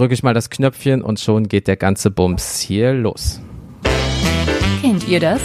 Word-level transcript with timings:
drücke 0.00 0.14
ich 0.14 0.22
mal 0.22 0.32
das 0.32 0.48
Knöpfchen 0.48 1.02
und 1.02 1.20
schon 1.20 1.46
geht 1.46 1.68
der 1.68 1.76
ganze 1.76 2.10
Bums 2.10 2.58
hier 2.58 2.94
los. 2.94 3.38
Kennt 4.80 5.06
ihr 5.06 5.20
das? 5.20 5.42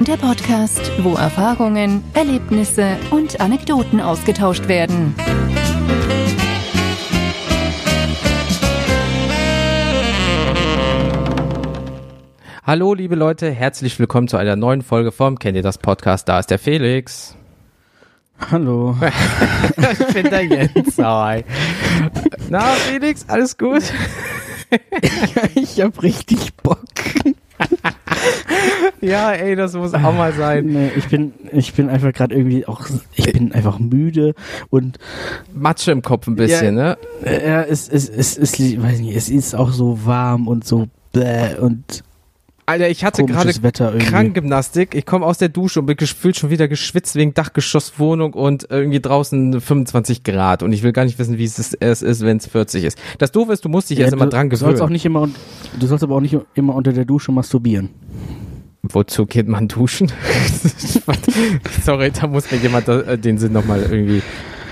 Der 0.00 0.16
Podcast, 0.16 0.90
wo 1.02 1.12
Erfahrungen, 1.12 2.02
Erlebnisse 2.14 2.96
und 3.10 3.38
Anekdoten 3.42 4.00
ausgetauscht 4.00 4.66
werden. 4.66 5.14
Hallo, 12.64 12.94
liebe 12.94 13.14
Leute, 13.14 13.50
herzlich 13.50 13.98
willkommen 13.98 14.26
zu 14.26 14.38
einer 14.38 14.56
neuen 14.56 14.80
Folge 14.80 15.12
vom 15.12 15.38
Kennt 15.38 15.56
ihr 15.56 15.62
das 15.62 15.76
Podcast? 15.76 16.30
Da 16.30 16.38
ist 16.38 16.50
der 16.50 16.58
Felix. 16.58 17.36
Hallo. 18.50 18.96
ich 19.76 20.14
bin 20.14 20.30
der 20.30 20.44
Jens. 20.44 20.96
Hi. 20.96 21.44
Na, 22.52 22.60
Felix, 22.60 23.24
alles 23.28 23.56
gut? 23.56 23.82
ich 25.54 25.80
hab 25.80 26.02
richtig 26.02 26.54
Bock. 26.56 26.84
ja, 29.00 29.32
ey, 29.32 29.56
das 29.56 29.72
muss 29.72 29.94
auch 29.94 30.12
mal 30.12 30.34
sein. 30.34 30.66
Nee, 30.66 30.90
ich 30.94 31.08
bin, 31.08 31.32
ich 31.50 31.72
bin 31.72 31.88
einfach 31.88 32.12
gerade 32.12 32.34
irgendwie 32.34 32.66
auch, 32.66 32.86
ich 33.14 33.32
bin 33.32 33.52
einfach 33.52 33.78
müde 33.78 34.34
und 34.68 34.98
Matsche 35.54 35.92
im 35.92 36.02
Kopf 36.02 36.26
ein 36.26 36.36
bisschen, 36.36 36.76
ja, 36.76 36.96
ne? 36.98 36.98
Ja, 37.24 37.62
es, 37.62 37.88
es, 37.88 38.10
es, 38.10 38.36
es, 38.36 38.58
ich 38.58 38.82
weiß 38.82 38.98
nicht, 39.00 39.16
es 39.16 39.30
ist 39.30 39.54
auch 39.54 39.72
so 39.72 40.04
warm 40.04 40.46
und 40.46 40.66
so 40.66 40.88
bläh 41.12 41.56
und 41.58 42.04
Alter, 42.64 42.88
ich 42.88 43.04
hatte 43.04 43.24
gerade 43.24 43.52
Krankgymnastik. 43.98 44.94
Ich 44.94 45.04
komme 45.04 45.26
aus 45.26 45.38
der 45.38 45.48
Dusche 45.48 45.80
und 45.80 45.86
bin 45.86 45.96
gefühlt 45.96 46.36
schon 46.36 46.50
wieder 46.50 46.68
geschwitzt 46.68 47.16
wegen 47.16 47.34
Dachgeschosswohnung 47.34 48.34
und 48.34 48.66
irgendwie 48.70 49.00
draußen 49.00 49.60
25 49.60 50.22
Grad. 50.22 50.62
Und 50.62 50.72
ich 50.72 50.82
will 50.84 50.92
gar 50.92 51.04
nicht 51.04 51.18
wissen, 51.18 51.38
wie 51.38 51.44
es 51.44 51.58
ist, 51.58 52.24
wenn 52.24 52.36
es 52.36 52.46
40 52.46 52.84
ist. 52.84 52.98
Das 53.18 53.32
Doofe 53.32 53.52
ist, 53.52 53.64
du 53.64 53.68
musst 53.68 53.90
dich 53.90 53.98
ja, 53.98 54.04
erst 54.04 54.14
immer 54.14 54.28
dran 54.28 54.48
gewöhnen. 54.48 54.60
Du 54.60 54.76
sollst 54.76 54.82
auch 54.82 54.90
nicht 54.90 55.04
immer, 55.04 55.28
du 55.78 55.86
sollst 55.86 56.04
aber 56.04 56.14
auch 56.14 56.20
nicht 56.20 56.36
immer 56.54 56.74
unter 56.74 56.92
der 56.92 57.04
Dusche 57.04 57.32
masturbieren. 57.32 57.90
Wozu 58.82 59.26
geht 59.26 59.48
man 59.48 59.68
duschen? 59.68 60.12
Sorry, 61.84 62.10
da 62.10 62.26
muss 62.26 62.50
mir 62.50 62.58
jemand 62.58 62.88
äh, 62.88 63.16
den 63.16 63.38
Sinn 63.38 63.52
nochmal 63.52 63.82
irgendwie 63.82 64.22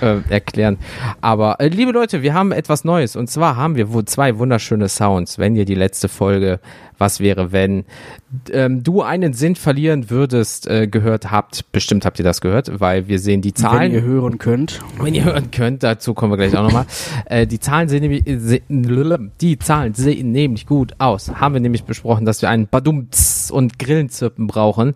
äh, 0.01 0.19
erklären. 0.29 0.79
Aber 1.21 1.61
äh, 1.61 1.69
liebe 1.69 1.93
Leute, 1.93 2.23
wir 2.23 2.35
haben 2.35 2.53
etwas 2.53 2.85
Neues 2.85 3.17
und 3.17 3.29
zwar 3.29 3.57
haben 3.57 3.77
wir 3.77 3.89
zwei 4.07 4.39
wunderschöne 4.39 4.89
Sounds. 4.89 5.39
Wenn 5.39 5.57
ihr 5.57 5.65
die 5.65 5.75
letzte 5.75 6.09
Folge 6.09 6.61
Was 6.99 7.21
wäre 7.21 7.53
wenn 7.53 7.85
ähm, 8.53 8.83
du 8.83 9.03
einen 9.03 9.33
Sinn 9.33 9.57
verlieren 9.57 10.11
würdest 10.11 10.67
äh, 10.69 10.87
gehört 10.87 11.31
habt, 11.31 11.73
bestimmt 11.73 12.05
habt 12.05 12.19
ihr 12.19 12.25
das 12.25 12.41
gehört, 12.41 12.81
weil 12.81 13.09
wir 13.09 13.19
sehen 13.19 13.43
die 13.43 13.55
Zahlen. 13.55 13.81
Wenn 13.81 13.93
ihr 13.93 14.03
hören 14.03 14.39
könnt. 14.39 14.81
Wenn 15.01 15.15
ihr 15.15 15.25
hören 15.25 15.51
könnt, 15.51 15.83
dazu 15.83 16.15
kommen 16.15 16.33
wir 16.33 16.37
gleich 16.37 16.57
auch 16.57 16.63
nochmal. 16.63 16.87
äh, 17.27 17.47
die 17.47 17.59
Zahlen 17.59 17.89
sehen 17.89 18.03
nämlich 18.03 18.25
die 19.41 19.59
Zahlen 19.59 19.95
sehen 19.95 20.33
nämlich 20.33 20.67
gut 20.67 20.95
aus. 20.99 21.33
Haben 21.35 21.55
wir 21.55 21.61
nämlich 21.61 21.85
besprochen, 21.85 22.27
dass 22.27 22.43
wir 22.43 22.51
einen 22.51 22.69
Badumts 22.69 23.51
und 23.51 23.79
Grillenzirpen 23.79 24.47
brauchen. 24.47 24.95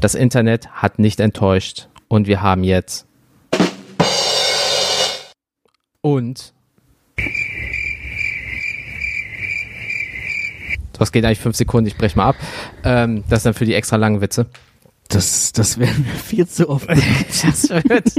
Das 0.00 0.14
Internet 0.14 0.68
hat 0.70 0.98
nicht 0.98 1.18
enttäuscht 1.20 1.88
und 2.08 2.26
wir 2.26 2.42
haben 2.42 2.62
jetzt 2.62 3.07
und 6.00 6.52
das 10.98 11.12
geht 11.12 11.24
eigentlich 11.24 11.40
fünf 11.40 11.56
Sekunden, 11.56 11.88
ich 11.88 11.96
brech 11.96 12.16
mal 12.16 12.28
ab. 12.30 12.36
Ähm, 12.84 13.24
das 13.28 13.40
ist 13.40 13.46
dann 13.46 13.54
für 13.54 13.64
die 13.64 13.74
extra 13.74 13.96
langen 13.96 14.20
Witze. 14.20 14.46
Das, 15.08 15.52
das 15.52 15.78
werden 15.78 16.04
wir 16.04 16.14
viel 16.14 16.46
zu 16.46 16.68
oft 16.68 16.88
das, 17.42 17.70
wird, 17.70 18.12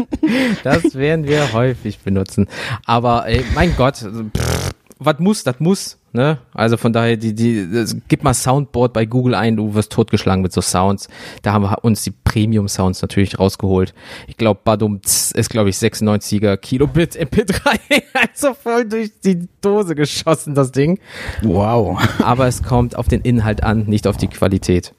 das 0.64 0.96
werden 0.96 1.28
wir 1.28 1.54
häufig 1.54 2.00
benutzen. 2.00 2.48
Aber 2.86 3.28
ey, 3.28 3.44
mein 3.54 3.76
Gott, 3.76 3.98
pff, 3.98 4.72
was 5.00 5.18
muss, 5.20 5.44
das 5.44 5.60
muss. 5.60 5.98
Ne? 6.12 6.40
Also 6.54 6.76
von 6.78 6.92
daher, 6.92 7.18
die, 7.18 7.34
die, 7.34 7.86
gib 8.08 8.24
mal 8.24 8.34
Soundboard 8.34 8.94
bei 8.94 9.06
Google 9.06 9.36
ein, 9.36 9.56
du 9.56 9.74
wirst 9.76 9.92
totgeschlagen 9.92 10.42
mit 10.42 10.52
so 10.52 10.62
Sounds. 10.62 11.08
Da 11.42 11.54
haben 11.54 11.64
wir 11.64 11.84
uns 11.84 12.04
die 12.04 12.12
Premium-Sounds 12.12 13.02
natürlich 13.02 13.40
rausgeholt. 13.40 13.94
Ich 14.28 14.36
glaube, 14.36 14.60
Badum 14.64 15.00
ist, 15.04 15.50
glaube 15.50 15.70
ich, 15.70 15.78
96er 15.78 16.58
Kilobit 16.58 17.16
MP3. 17.16 17.80
also 18.14 18.54
voll 18.54 18.86
durch 18.86 19.12
die 19.24 19.48
Dose 19.62 19.96
geschossen, 19.96 20.56
das 20.56 20.72
Ding. 20.72 21.00
Wow. 21.44 22.00
Aber 22.22 22.48
es 22.48 22.64
kommt 22.64 22.96
auf 22.96 23.08
den 23.08 23.22
Inhalt 23.22 23.64
an, 23.64 23.86
nicht 23.86 24.08
auf 24.08 24.18
die 24.18 24.28
Qualität. 24.28 24.94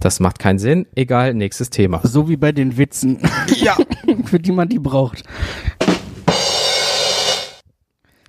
Das 0.00 0.20
macht 0.20 0.38
keinen 0.38 0.58
Sinn. 0.58 0.86
Egal, 0.94 1.34
nächstes 1.34 1.70
Thema. 1.70 2.00
So 2.04 2.28
wie 2.28 2.36
bei 2.36 2.52
den 2.52 2.76
Witzen. 2.76 3.18
Ja. 3.56 3.76
Für 4.24 4.38
die 4.38 4.52
man 4.52 4.68
die 4.68 4.78
braucht. 4.78 5.24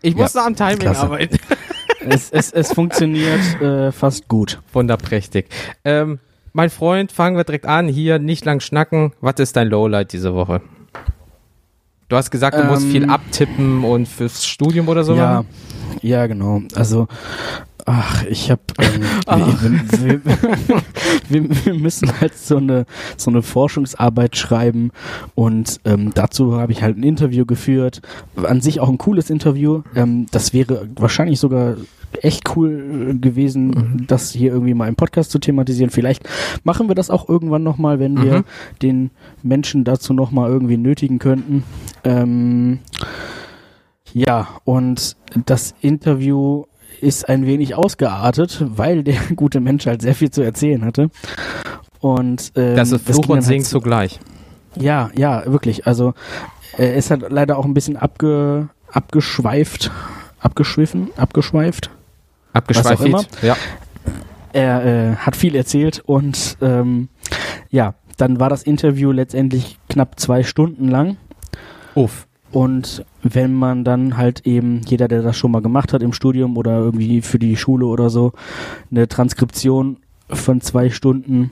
Ich 0.02 0.16
muss 0.16 0.34
ja, 0.34 0.46
am 0.46 0.56
Timing 0.56 0.80
klasse. 0.80 1.02
arbeiten. 1.02 1.38
es, 2.00 2.30
es, 2.32 2.52
es 2.52 2.74
funktioniert 2.74 3.62
äh, 3.62 3.92
fast 3.92 4.28
gut. 4.28 4.62
Wunderprächtig. 4.74 5.48
Ähm, 5.84 6.20
mein 6.54 6.70
Freund, 6.70 7.12
fangen 7.12 7.38
wir 7.38 7.44
direkt 7.44 7.66
an. 7.66 7.88
Hier, 7.88 8.20
nicht 8.20 8.46
lang 8.46 8.60
schnacken. 8.60 9.14
Was 9.22 9.36
ist 9.40 9.56
dein 9.56 9.68
Lowlight 9.68 10.14
diese 10.14 10.34
Woche? 10.34 10.62
Du 12.08 12.16
hast 12.16 12.32
gesagt, 12.32 12.58
du 12.58 12.62
ähm, 12.62 12.68
musst 12.68 12.88
viel 12.88 13.10
abtippen 13.10 13.84
und 13.84 14.08
fürs 14.08 14.46
Studium 14.46 14.88
oder 14.88 15.04
so. 15.04 15.16
Ja, 15.16 15.46
ja, 16.02 16.26
genau. 16.26 16.64
Also 16.74 17.08
Ach, 17.92 18.24
ich 18.26 18.52
habe, 18.52 18.62
ähm, 18.78 19.02
wir, 20.00 20.22
wir, 21.28 21.66
wir, 21.66 21.74
müssen 21.74 22.22
halt 22.22 22.38
so 22.38 22.58
eine 22.58 22.86
so 23.18 23.32
eine 23.32 23.42
Forschungsarbeit 23.42 24.38
schreiben 24.38 24.92
und 25.34 25.80
ähm, 25.86 26.12
dazu 26.14 26.60
habe 26.60 26.72
ich 26.72 26.84
halt 26.84 27.00
ein 27.00 27.04
Interview 27.04 27.48
geführt. 27.48 28.04
An 28.36 28.62
sich 28.62 28.80
auch 28.80 28.90
ein 28.90 29.00
cooles 29.00 29.32
Interview. 29.32 29.82
Ähm, 29.96 30.28
das 30.30 30.54
wäre 30.54 30.88
wahrscheinlich 30.98 31.40
sogar 31.40 31.78
echt 32.22 32.56
cool 32.56 33.18
gewesen, 33.20 33.70
mhm. 33.70 34.06
das 34.06 34.34
hier 34.34 34.52
irgendwie 34.52 34.76
mal 34.76 34.88
im 34.88 34.96
Podcast 34.96 35.32
zu 35.32 35.40
thematisieren. 35.40 35.90
Vielleicht 35.90 36.30
machen 36.64 36.90
wir 36.90 36.96
das 36.96 37.10
auch 37.10 37.28
irgendwann 37.28 37.64
nochmal, 37.64 38.00
wenn 38.00 38.22
wir 38.22 38.40
mhm. 38.40 38.44
den 38.84 39.12
Menschen 39.42 39.84
dazu 39.84 40.14
nochmal 40.14 40.52
irgendwie 40.52 40.78
nötigen 40.78 41.18
könnten. 41.18 41.64
Ähm, 42.04 42.78
ja, 44.14 44.48
und 44.64 45.18
das 45.46 45.74
Interview 45.82 46.66
ist 47.02 47.28
ein 47.30 47.46
wenig 47.46 47.76
ausgeartet, 47.76 48.64
weil 48.68 49.04
der 49.04 49.16
gute 49.36 49.60
Mensch 49.60 49.86
halt 49.86 50.02
sehr 50.02 50.16
viel 50.16 50.32
zu 50.32 50.42
erzählen 50.42 50.84
hatte. 50.86 51.10
Und 52.00 52.52
ähm, 52.56 52.76
das 52.76 52.92
ist 52.92 53.06
Fluch 53.06 53.28
und 53.30 53.42
Segen 53.42 53.64
halt 53.64 53.70
zugleich. 53.70 54.20
Ja, 54.78 55.10
ja, 55.16 55.46
wirklich. 55.46 55.88
Also 55.88 56.14
er 56.78 56.96
ist 56.96 57.12
halt 57.12 57.26
leider 57.30 57.58
auch 57.58 57.66
ein 57.66 57.74
bisschen 57.74 57.98
abge, 57.98 58.70
abgeschweift, 58.92 59.92
abgeschwiffen, 60.40 61.10
abgeschweift. 61.18 61.90
Abgeschweift, 62.54 63.44
ja. 63.44 63.56
Er 64.54 64.86
äh, 64.86 65.16
hat 65.16 65.36
viel 65.36 65.56
erzählt 65.56 66.02
und 66.06 66.58
ähm, 66.62 67.10
ja, 67.70 67.94
dann 68.18 68.40
war 68.40 68.50
das 68.50 68.64
Interview 68.64 69.12
letztendlich 69.12 69.78
knapp 69.90 70.20
zwei 70.20 70.44
Stunden 70.44 70.88
lang. 70.88 71.18
Uff. 71.96 72.28
Und 72.52 73.06
wenn 73.22 73.54
man 73.54 73.84
dann 73.84 74.18
halt 74.18 74.46
eben, 74.46 74.82
jeder, 74.88 75.08
der 75.08 75.22
das 75.22 75.38
schon 75.38 75.52
mal 75.52 75.62
gemacht 75.62 75.94
hat 75.94 76.02
im 76.02 76.14
Studium 76.14 76.58
oder 76.58 76.80
irgendwie 76.80 77.22
für 77.22 77.40
die 77.40 77.56
Schule 77.56 77.86
oder 77.86 78.10
so, 78.10 78.34
eine 78.90 79.08
Transkription 79.08 79.98
von 80.30 80.62
zwei 80.62 80.90
Stunden, 80.90 81.52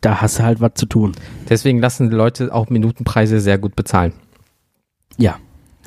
da 0.00 0.20
hast 0.20 0.38
du 0.38 0.42
halt 0.42 0.60
was 0.60 0.72
zu 0.74 0.86
tun. 0.86 1.12
Deswegen 1.48 1.80
lassen 1.80 2.10
die 2.10 2.16
Leute 2.16 2.54
auch 2.54 2.68
Minutenpreise 2.70 3.40
sehr 3.40 3.58
gut 3.58 3.76
bezahlen. 3.76 4.12
Ja, 5.16 5.38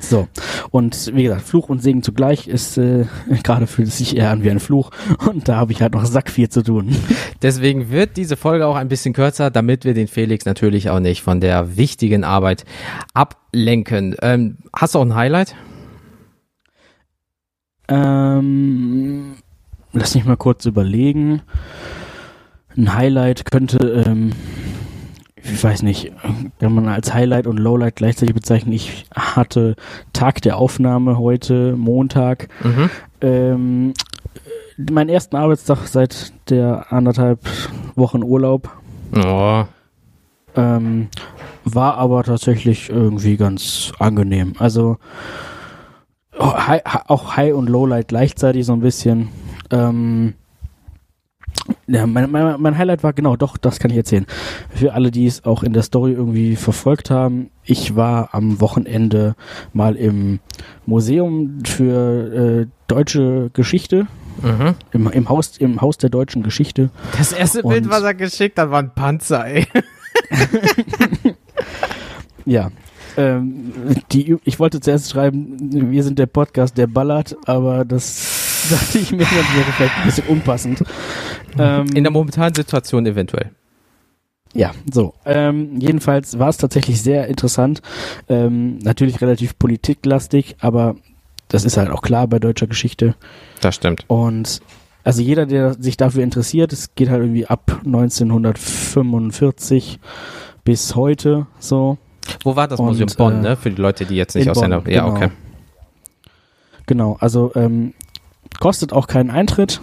so, 0.08 0.28
und 0.70 1.14
wie 1.14 1.24
gesagt, 1.24 1.42
Fluch 1.42 1.68
und 1.68 1.82
Segen 1.82 2.02
zugleich 2.02 2.48
ist 2.48 2.78
äh, 2.78 3.06
gerade 3.42 3.66
fühlt 3.66 3.88
es 3.88 3.98
sich 3.98 4.16
eher 4.16 4.30
an 4.30 4.42
wie 4.42 4.50
ein 4.50 4.60
Fluch 4.60 4.90
und 5.26 5.48
da 5.48 5.56
habe 5.56 5.72
ich 5.72 5.82
halt 5.82 5.94
noch 5.94 6.04
Sack 6.04 6.30
viel 6.30 6.48
zu 6.48 6.62
tun. 6.62 6.94
Deswegen 7.42 7.90
wird 7.90 8.16
diese 8.16 8.36
Folge 8.36 8.66
auch 8.66 8.76
ein 8.76 8.88
bisschen 8.88 9.14
kürzer, 9.14 9.50
damit 9.50 9.84
wir 9.84 9.94
den 9.94 10.08
Felix 10.08 10.44
natürlich 10.44 10.90
auch 10.90 11.00
nicht 11.00 11.22
von 11.22 11.40
der 11.40 11.76
wichtigen 11.76 12.24
Arbeit 12.24 12.64
ablenken. 13.12 14.16
Ähm, 14.22 14.58
hast 14.74 14.94
du 14.94 15.00
auch 15.00 15.04
ein 15.04 15.14
Highlight? 15.14 15.54
Ähm, 17.88 19.34
lass 19.92 20.14
mich 20.14 20.24
mal 20.24 20.36
kurz 20.36 20.64
überlegen. 20.64 21.42
Ein 22.76 22.94
Highlight 22.94 23.50
könnte 23.50 24.04
ähm, 24.06 24.32
ich 25.44 25.62
weiß 25.62 25.82
nicht, 25.82 26.12
kann 26.58 26.74
man 26.74 26.88
als 26.88 27.12
Highlight 27.12 27.46
und 27.46 27.58
Lowlight 27.58 27.96
gleichzeitig 27.96 28.34
bezeichnen. 28.34 28.72
Ich 28.72 29.04
hatte 29.14 29.76
Tag 30.12 30.40
der 30.42 30.56
Aufnahme 30.56 31.18
heute, 31.18 31.76
Montag. 31.76 32.48
Mhm. 32.62 32.90
Ähm, 33.20 33.94
meinen 34.90 35.10
ersten 35.10 35.36
Arbeitstag 35.36 35.86
seit 35.86 36.32
der 36.50 36.92
anderthalb 36.92 37.40
Wochen 37.94 38.22
Urlaub. 38.22 38.70
Oh. 39.14 39.64
Ähm, 40.56 41.08
war 41.64 41.96
aber 41.98 42.22
tatsächlich 42.24 42.88
irgendwie 42.88 43.36
ganz 43.36 43.92
angenehm. 43.98 44.54
Also 44.58 44.98
auch 46.36 47.36
High 47.36 47.54
und 47.54 47.68
Lowlight 47.68 48.08
gleichzeitig 48.08 48.66
so 48.66 48.72
ein 48.72 48.80
bisschen. 48.80 49.28
Ähm, 49.70 50.34
Ja, 51.86 52.06
mein, 52.06 52.30
mein, 52.30 52.60
mein 52.60 52.76
Highlight 52.78 53.02
war 53.02 53.12
genau, 53.12 53.36
doch, 53.36 53.56
das 53.56 53.78
kann 53.78 53.90
ich 53.90 53.96
erzählen. 53.96 54.26
Für 54.74 54.94
alle, 54.94 55.10
die 55.10 55.26
es 55.26 55.44
auch 55.44 55.62
in 55.62 55.72
der 55.72 55.82
Story 55.82 56.12
irgendwie 56.12 56.56
verfolgt 56.56 57.10
haben, 57.10 57.50
ich 57.62 57.94
war 57.96 58.30
am 58.32 58.60
Wochenende 58.60 59.34
mal 59.72 59.96
im 59.96 60.40
Museum 60.86 61.58
für 61.64 62.62
äh, 62.62 62.66
deutsche 62.88 63.50
Geschichte, 63.52 64.06
Mhm. 64.42 64.74
im, 64.90 65.06
im, 65.12 65.28
Haus, 65.28 65.56
im 65.58 65.80
Haus 65.80 65.96
der 65.96 66.10
deutschen 66.10 66.42
Geschichte. 66.42 66.90
Das 67.16 67.32
erste 67.32 67.62
Und- 67.62 67.72
Bild, 67.72 67.88
was 67.88 68.02
er 68.02 68.14
geschickt 68.14 68.58
hat, 68.58 68.68
war 68.70 68.80
ein 68.82 68.90
Panzer, 68.92 69.46
ey. 69.46 69.64
Ja. 72.44 72.70
Ähm, 73.16 73.72
die, 74.12 74.36
ich 74.44 74.58
wollte 74.58 74.80
zuerst 74.80 75.10
schreiben, 75.10 75.56
wir 75.92 76.02
sind 76.02 76.18
der 76.18 76.26
Podcast, 76.26 76.76
der 76.76 76.88
ballert, 76.88 77.36
aber 77.46 77.84
das 77.84 78.66
dachte 78.70 78.98
ich 78.98 79.12
mir, 79.12 79.18
das 79.18 79.30
wäre 79.32 79.72
vielleicht 79.76 79.96
ein 79.98 80.04
bisschen 80.06 80.26
unpassend. 80.26 80.82
Ähm, 81.58 81.86
In 81.94 82.04
der 82.04 82.12
momentanen 82.12 82.54
Situation 82.54 83.04
eventuell. 83.06 83.50
Ja, 84.54 84.70
so. 84.92 85.14
Ähm, 85.24 85.80
jedenfalls 85.80 86.38
war 86.38 86.48
es 86.48 86.58
tatsächlich 86.58 87.02
sehr 87.02 87.26
interessant. 87.26 87.82
Ähm, 88.28 88.78
natürlich 88.78 89.20
relativ 89.20 89.58
politiklastig, 89.58 90.54
aber 90.60 90.94
das 91.48 91.64
ist 91.64 91.76
halt 91.76 91.90
auch 91.90 92.02
klar 92.02 92.28
bei 92.28 92.38
deutscher 92.38 92.68
Geschichte. 92.68 93.16
Das 93.60 93.74
stimmt. 93.74 94.04
Und 94.06 94.60
also 95.02 95.22
jeder, 95.22 95.44
der 95.46 95.74
sich 95.74 95.96
dafür 95.96 96.22
interessiert, 96.22 96.72
es 96.72 96.94
geht 96.94 97.10
halt 97.10 97.22
irgendwie 97.22 97.46
ab 97.46 97.80
1945 97.84 99.98
bis 100.64 100.94
heute 100.96 101.46
so. 101.58 101.98
Wo 102.42 102.56
war 102.56 102.68
das 102.68 102.80
Und, 102.80 102.86
Museum 102.86 103.10
Bonn, 103.16 103.40
äh, 103.40 103.50
ne? 103.50 103.56
Für 103.56 103.70
die 103.70 103.80
Leute, 103.80 104.06
die 104.06 104.16
jetzt 104.16 104.34
nicht 104.34 104.48
aus 104.48 104.58
seiner. 104.58 104.80
Bonn, 104.80 104.92
Ja, 104.92 105.04
genau. 105.04 105.16
okay. 105.16 105.30
Genau, 106.86 107.16
also 107.20 107.52
ähm, 107.54 107.94
kostet 108.60 108.92
auch 108.92 109.06
keinen 109.06 109.30
Eintritt. 109.30 109.80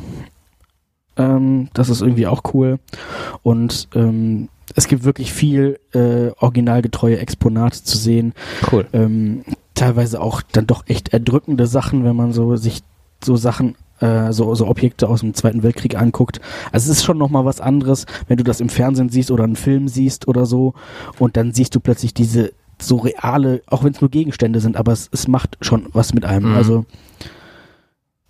Ähm, 1.18 1.70
das 1.74 1.90
ist 1.90 2.02
irgendwie 2.02 2.28
auch 2.28 2.42
cool. 2.54 2.80
Und 3.44 3.88
ähm, 3.96 4.50
es 4.76 4.88
gibt 4.88 5.04
wirklich 5.04 5.34
viel 5.34 5.80
äh, 5.94 6.32
originalgetreue 6.40 7.20
Exponate 7.20 7.84
zu 7.84 7.98
sehen. 7.98 8.34
Cool. 8.72 8.88
ähm, 8.94 9.44
teilweise 9.76 10.22
auch 10.22 10.42
dann 10.52 10.68
doch 10.68 10.84
echt 10.88 11.10
erdrückende 11.10 11.66
Sachen, 11.66 12.04
wenn 12.04 12.16
man 12.16 12.34
so 12.34 12.56
sich 12.56 12.82
so 13.24 13.36
Sachen 13.36 13.76
äh, 14.00 14.32
so, 14.32 14.54
so 14.56 14.68
Objekte 14.68 15.08
aus 15.08 15.22
dem 15.22 15.34
Zweiten 15.34 15.64
Weltkrieg 15.64 15.96
anguckt. 15.96 16.40
Also 16.72 16.92
es 16.92 16.98
ist 17.00 17.04
schon 17.04 17.18
nochmal 17.18 17.46
was 17.46 17.62
anderes, 17.62 18.06
wenn 18.28 18.38
du 18.38 18.44
das 18.44 18.60
im 18.60 18.70
Fernsehen 18.70 19.10
siehst 19.10 19.32
oder 19.32 19.44
einen 19.44 19.56
Film 19.56 19.88
siehst 19.88 20.28
oder 20.28 20.46
so 20.46 20.74
und 21.20 21.38
dann 21.38 21.54
siehst 21.54 21.74
du 21.76 21.80
plötzlich 21.80 22.14
diese 22.14 22.54
so 22.80 22.98
reale, 22.98 23.62
auch 23.68 23.84
wenn 23.84 23.94
es 23.94 24.02
nur 24.02 24.10
Gegenstände 24.10 24.60
sind, 24.60 24.76
aber 24.76 24.92
es, 24.92 25.10
es 25.12 25.28
macht 25.28 25.58
schon 25.62 25.88
was 25.94 26.14
mit 26.14 26.26
einem. 26.26 26.50
Mhm. 26.50 26.58
Also 26.58 26.86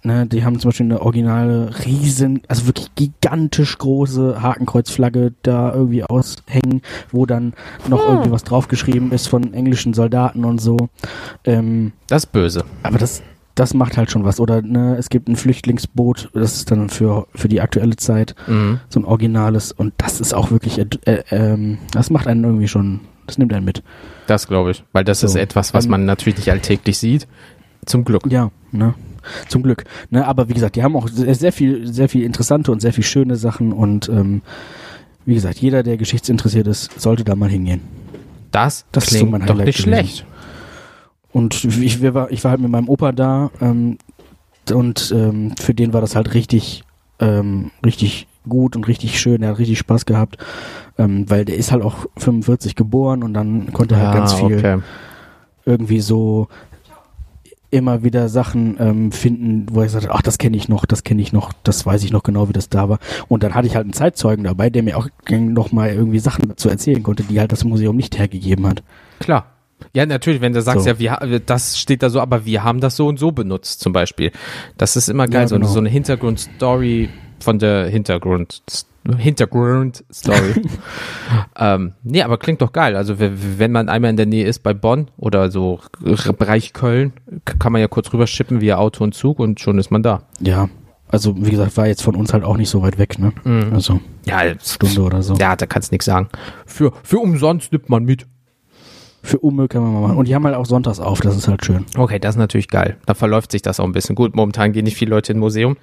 ne, 0.03 0.25
die 0.25 0.43
haben 0.43 0.59
zum 0.59 0.69
Beispiel 0.69 0.85
eine 0.87 1.01
originale 1.01 1.71
riesen, 1.85 2.41
also 2.47 2.67
wirklich 2.67 2.93
gigantisch 2.95 3.77
große 3.77 4.41
Hakenkreuzflagge 4.41 5.33
da 5.43 5.73
irgendwie 5.73 6.03
aushängen, 6.03 6.81
wo 7.11 7.25
dann 7.25 7.53
noch 7.87 7.99
Oh. 8.07 8.11
irgendwie 8.11 8.31
was 8.31 8.43
draufgeschrieben 8.43 9.11
ist 9.11 9.27
von 9.27 9.53
englischen 9.53 9.93
Soldaten 9.93 10.45
und 10.45 10.59
so. 10.59 10.77
Ähm, 11.45 11.91
Das 12.07 12.23
ist 12.23 12.31
böse. 12.31 12.63
aber 12.83 12.97
das, 12.97 13.21
das 13.55 13.73
macht 13.73 13.97
halt 13.97 14.09
schon 14.11 14.23
was. 14.23 14.39
Oder 14.39 14.61
ne, 14.61 14.95
es 14.97 15.09
gibt 15.09 15.27
ein 15.27 15.35
Flüchtlingsboot, 15.35 16.29
das 16.33 16.55
ist 16.55 16.71
dann 16.71 16.89
für, 16.89 17.27
für 17.35 17.47
die 17.49 17.61
aktuelle 17.61 17.95
Zeit 17.97 18.35
Mhm. 18.47 18.79
so 18.89 18.99
ein 18.99 19.05
originales 19.05 19.71
und 19.71 19.93
das 19.97 20.19
ist 20.21 20.33
auch 20.33 20.51
wirklich, 20.51 20.79
äh, 20.79 20.85
äh, 21.05 21.23
ähm, 21.31 21.77
das 21.91 22.09
macht 22.09 22.27
einen 22.27 22.43
irgendwie 22.43 22.67
schon, 22.67 23.01
das 23.27 23.37
nimmt 23.37 23.53
einen 23.53 23.65
mit. 23.65 23.83
Das 24.27 24.47
glaube 24.47 24.71
ich. 24.71 24.83
Weil 24.93 25.03
das 25.03 25.19
So. 25.19 25.27
ist 25.27 25.35
etwas, 25.35 25.73
was 25.73 25.85
Ähm, 25.85 25.91
man 25.91 26.05
natürlich 26.05 26.37
nicht 26.37 26.49
alltäglich 26.51 26.97
sieht. 26.97 27.27
Zum 27.85 28.03
Glück. 28.05 28.23
Ja, 28.31 28.51
ne? 28.71 28.93
Zum 29.47 29.63
Glück. 29.63 29.83
Ne, 30.09 30.25
aber 30.25 30.49
wie 30.49 30.53
gesagt, 30.53 30.75
die 30.75 30.83
haben 30.83 30.95
auch 30.95 31.07
sehr, 31.07 31.35
sehr 31.35 31.51
viel, 31.51 31.91
sehr 31.91 32.09
viel 32.09 32.23
interessante 32.23 32.71
und 32.71 32.81
sehr 32.81 32.93
viel 32.93 33.03
schöne 33.03 33.35
Sachen 33.35 33.71
und 33.73 34.09
ähm, 34.09 34.41
wie 35.25 35.35
gesagt, 35.35 35.59
jeder, 35.59 35.83
der 35.83 35.97
geschichtsinteressiert 35.97 36.67
ist, 36.67 36.99
sollte 36.99 37.23
da 37.23 37.35
mal 37.35 37.49
hingehen. 37.49 37.81
Das, 38.51 38.85
Das 38.91 39.05
ist 39.05 39.11
so 39.11 39.17
klingt 39.17 39.31
mein 39.31 39.45
doch 39.45 39.55
nicht 39.55 39.65
gewesen. 39.65 39.81
schlecht. 39.83 40.25
Und 41.31 41.63
ich, 41.63 42.01
war, 42.13 42.31
ich 42.31 42.43
war 42.43 42.51
halt 42.51 42.61
mit 42.61 42.71
meinem 42.71 42.89
Opa 42.89 43.11
da 43.13 43.51
ähm, 43.61 43.97
und 44.73 45.13
ähm, 45.15 45.53
für 45.57 45.73
den 45.73 45.93
war 45.93 46.01
das 46.01 46.15
halt 46.15 46.33
richtig, 46.33 46.83
ähm, 47.19 47.71
richtig 47.85 48.27
gut 48.47 48.75
und 48.75 48.87
richtig 48.87 49.19
schön. 49.19 49.41
Er 49.41 49.49
hat 49.49 49.59
richtig 49.59 49.79
Spaß 49.79 50.05
gehabt, 50.05 50.37
ähm, 50.97 51.29
weil 51.29 51.45
der 51.45 51.55
ist 51.55 51.71
halt 51.71 51.83
auch 51.83 52.05
45 52.17 52.75
geboren 52.75 53.23
und 53.23 53.33
dann 53.33 53.71
konnte 53.71 53.95
er 53.95 54.07
halt 54.07 54.17
ganz 54.17 54.33
viel 54.33 54.57
okay. 54.57 54.79
irgendwie 55.65 56.01
so 56.01 56.47
immer 57.71 58.03
wieder 58.03 58.29
Sachen 58.29 58.77
ähm, 58.79 59.11
finden, 59.11 59.65
wo 59.71 59.81
er 59.81 59.91
hat, 59.91 60.09
ach, 60.09 60.21
das 60.21 60.37
kenne 60.37 60.55
ich 60.57 60.69
noch, 60.69 60.85
das 60.85 61.03
kenne 61.03 61.21
ich 61.21 61.33
noch, 61.33 61.51
das 61.63 61.85
weiß 61.85 62.03
ich 62.03 62.11
noch 62.11 62.23
genau, 62.23 62.47
wie 62.49 62.53
das 62.53 62.69
da 62.69 62.89
war. 62.89 62.99
Und 63.27 63.43
dann 63.43 63.55
hatte 63.55 63.65
ich 63.67 63.75
halt 63.75 63.85
einen 63.85 63.93
Zeitzeugen 63.93 64.43
dabei, 64.43 64.69
der 64.69 64.83
mir 64.83 64.97
auch 64.97 65.07
noch 65.29 65.71
mal 65.71 65.89
irgendwie 65.89 66.19
Sachen 66.19 66.49
dazu 66.49 66.69
erzählen 66.69 67.01
konnte, 67.01 67.23
die 67.23 67.39
halt 67.39 67.51
das 67.51 67.63
Museum 67.63 67.95
nicht 67.95 68.17
hergegeben 68.19 68.67
hat. 68.67 68.83
Klar. 69.19 69.45
Ja, 69.93 70.05
natürlich, 70.05 70.41
wenn 70.41 70.53
du 70.53 70.61
sagst, 70.61 70.83
So. 70.83 70.91
ja, 70.91 71.17
wir, 71.23 71.39
das 71.39 71.79
steht 71.79 72.03
da 72.03 72.09
so, 72.11 72.19
aber 72.21 72.45
wir 72.45 72.63
haben 72.63 72.81
das 72.81 72.95
so 72.95 73.07
und 73.07 73.17
so 73.17 73.31
benutzt, 73.31 73.79
zum 73.79 73.93
Beispiel. 73.93 74.31
Das 74.77 74.95
ist 74.95 75.09
immer 75.09 75.27
geil, 75.27 75.41
Ja, 75.41 75.47
so, 75.47 75.55
eine- 75.55 75.63
genau. 75.63 75.73
so 75.73 75.79
eine 75.79 75.89
Hintergrundstory 75.89 77.09
von 77.41 77.59
der 77.59 77.87
Hintergrund, 77.87 78.61
Hintergrundstory. 79.17 80.61
ähm, 81.59 81.93
nee, 82.03 82.21
aber 82.21 82.37
klingt 82.37 82.61
doch 82.61 82.71
geil. 82.71 82.95
Also, 82.95 83.15
wenn 83.19 83.71
man 83.71 83.89
einmal 83.89 84.11
in 84.11 84.17
der 84.17 84.25
Nähe 84.25 84.45
ist 84.45 84.59
bei 84.59 84.73
Bonn 84.73 85.09
oder 85.17 85.49
so 85.51 85.79
Bereich 86.37 86.73
Köln, 86.73 87.13
kann 87.59 87.71
man 87.71 87.81
ja 87.81 87.87
kurz 87.87 88.13
rüberschippen 88.13 88.61
via 88.61 88.77
Auto 88.77 89.03
und 89.03 89.13
Zug 89.13 89.39
und 89.39 89.59
schon 89.59 89.77
ist 89.79 89.91
man 89.91 90.03
da. 90.03 90.23
Ja, 90.39 90.69
also 91.09 91.35
wie 91.35 91.51
gesagt, 91.51 91.75
war 91.77 91.87
jetzt 91.87 92.03
von 92.03 92.15
uns 92.15 92.31
halt 92.33 92.43
auch 92.43 92.57
nicht 92.57 92.69
so 92.69 92.81
weit 92.81 92.97
weg, 92.97 93.19
ne? 93.19 93.33
Mhm. 93.43 93.73
Also 93.73 93.99
Ja, 94.25 94.41
Stunde 94.63 95.01
oder 95.01 95.21
so. 95.21 95.35
ja, 95.35 95.55
da 95.55 95.65
kannst 95.65 95.91
du 95.91 95.95
nichts 95.95 96.05
sagen. 96.05 96.29
Für, 96.65 96.93
für 97.03 97.19
umsonst 97.19 97.71
nimmt 97.73 97.89
man 97.89 98.03
mit. 98.05 98.27
Für 99.23 99.37
Umme 99.39 99.67
kann 99.67 99.83
man 99.83 99.93
mal 99.93 100.01
machen. 100.01 100.17
Und 100.17 100.27
die 100.27 100.33
haben 100.33 100.45
halt 100.45 100.55
auch 100.55 100.65
sonntags 100.65 100.99
auf, 100.99 101.19
das 101.21 101.35
ist 101.35 101.47
halt 101.47 101.63
schön. 101.65 101.85
Okay, 101.95 102.17
das 102.17 102.35
ist 102.35 102.39
natürlich 102.39 102.69
geil. 102.69 102.97
Da 103.05 103.13
verläuft 103.13 103.51
sich 103.51 103.61
das 103.61 103.79
auch 103.79 103.83
ein 103.85 103.91
bisschen. 103.91 104.15
Gut, 104.15 104.35
momentan 104.35 104.71
gehen 104.71 104.85
nicht 104.85 104.95
viele 104.97 105.11
Leute 105.11 105.33
ins 105.33 105.39
Museum. 105.39 105.77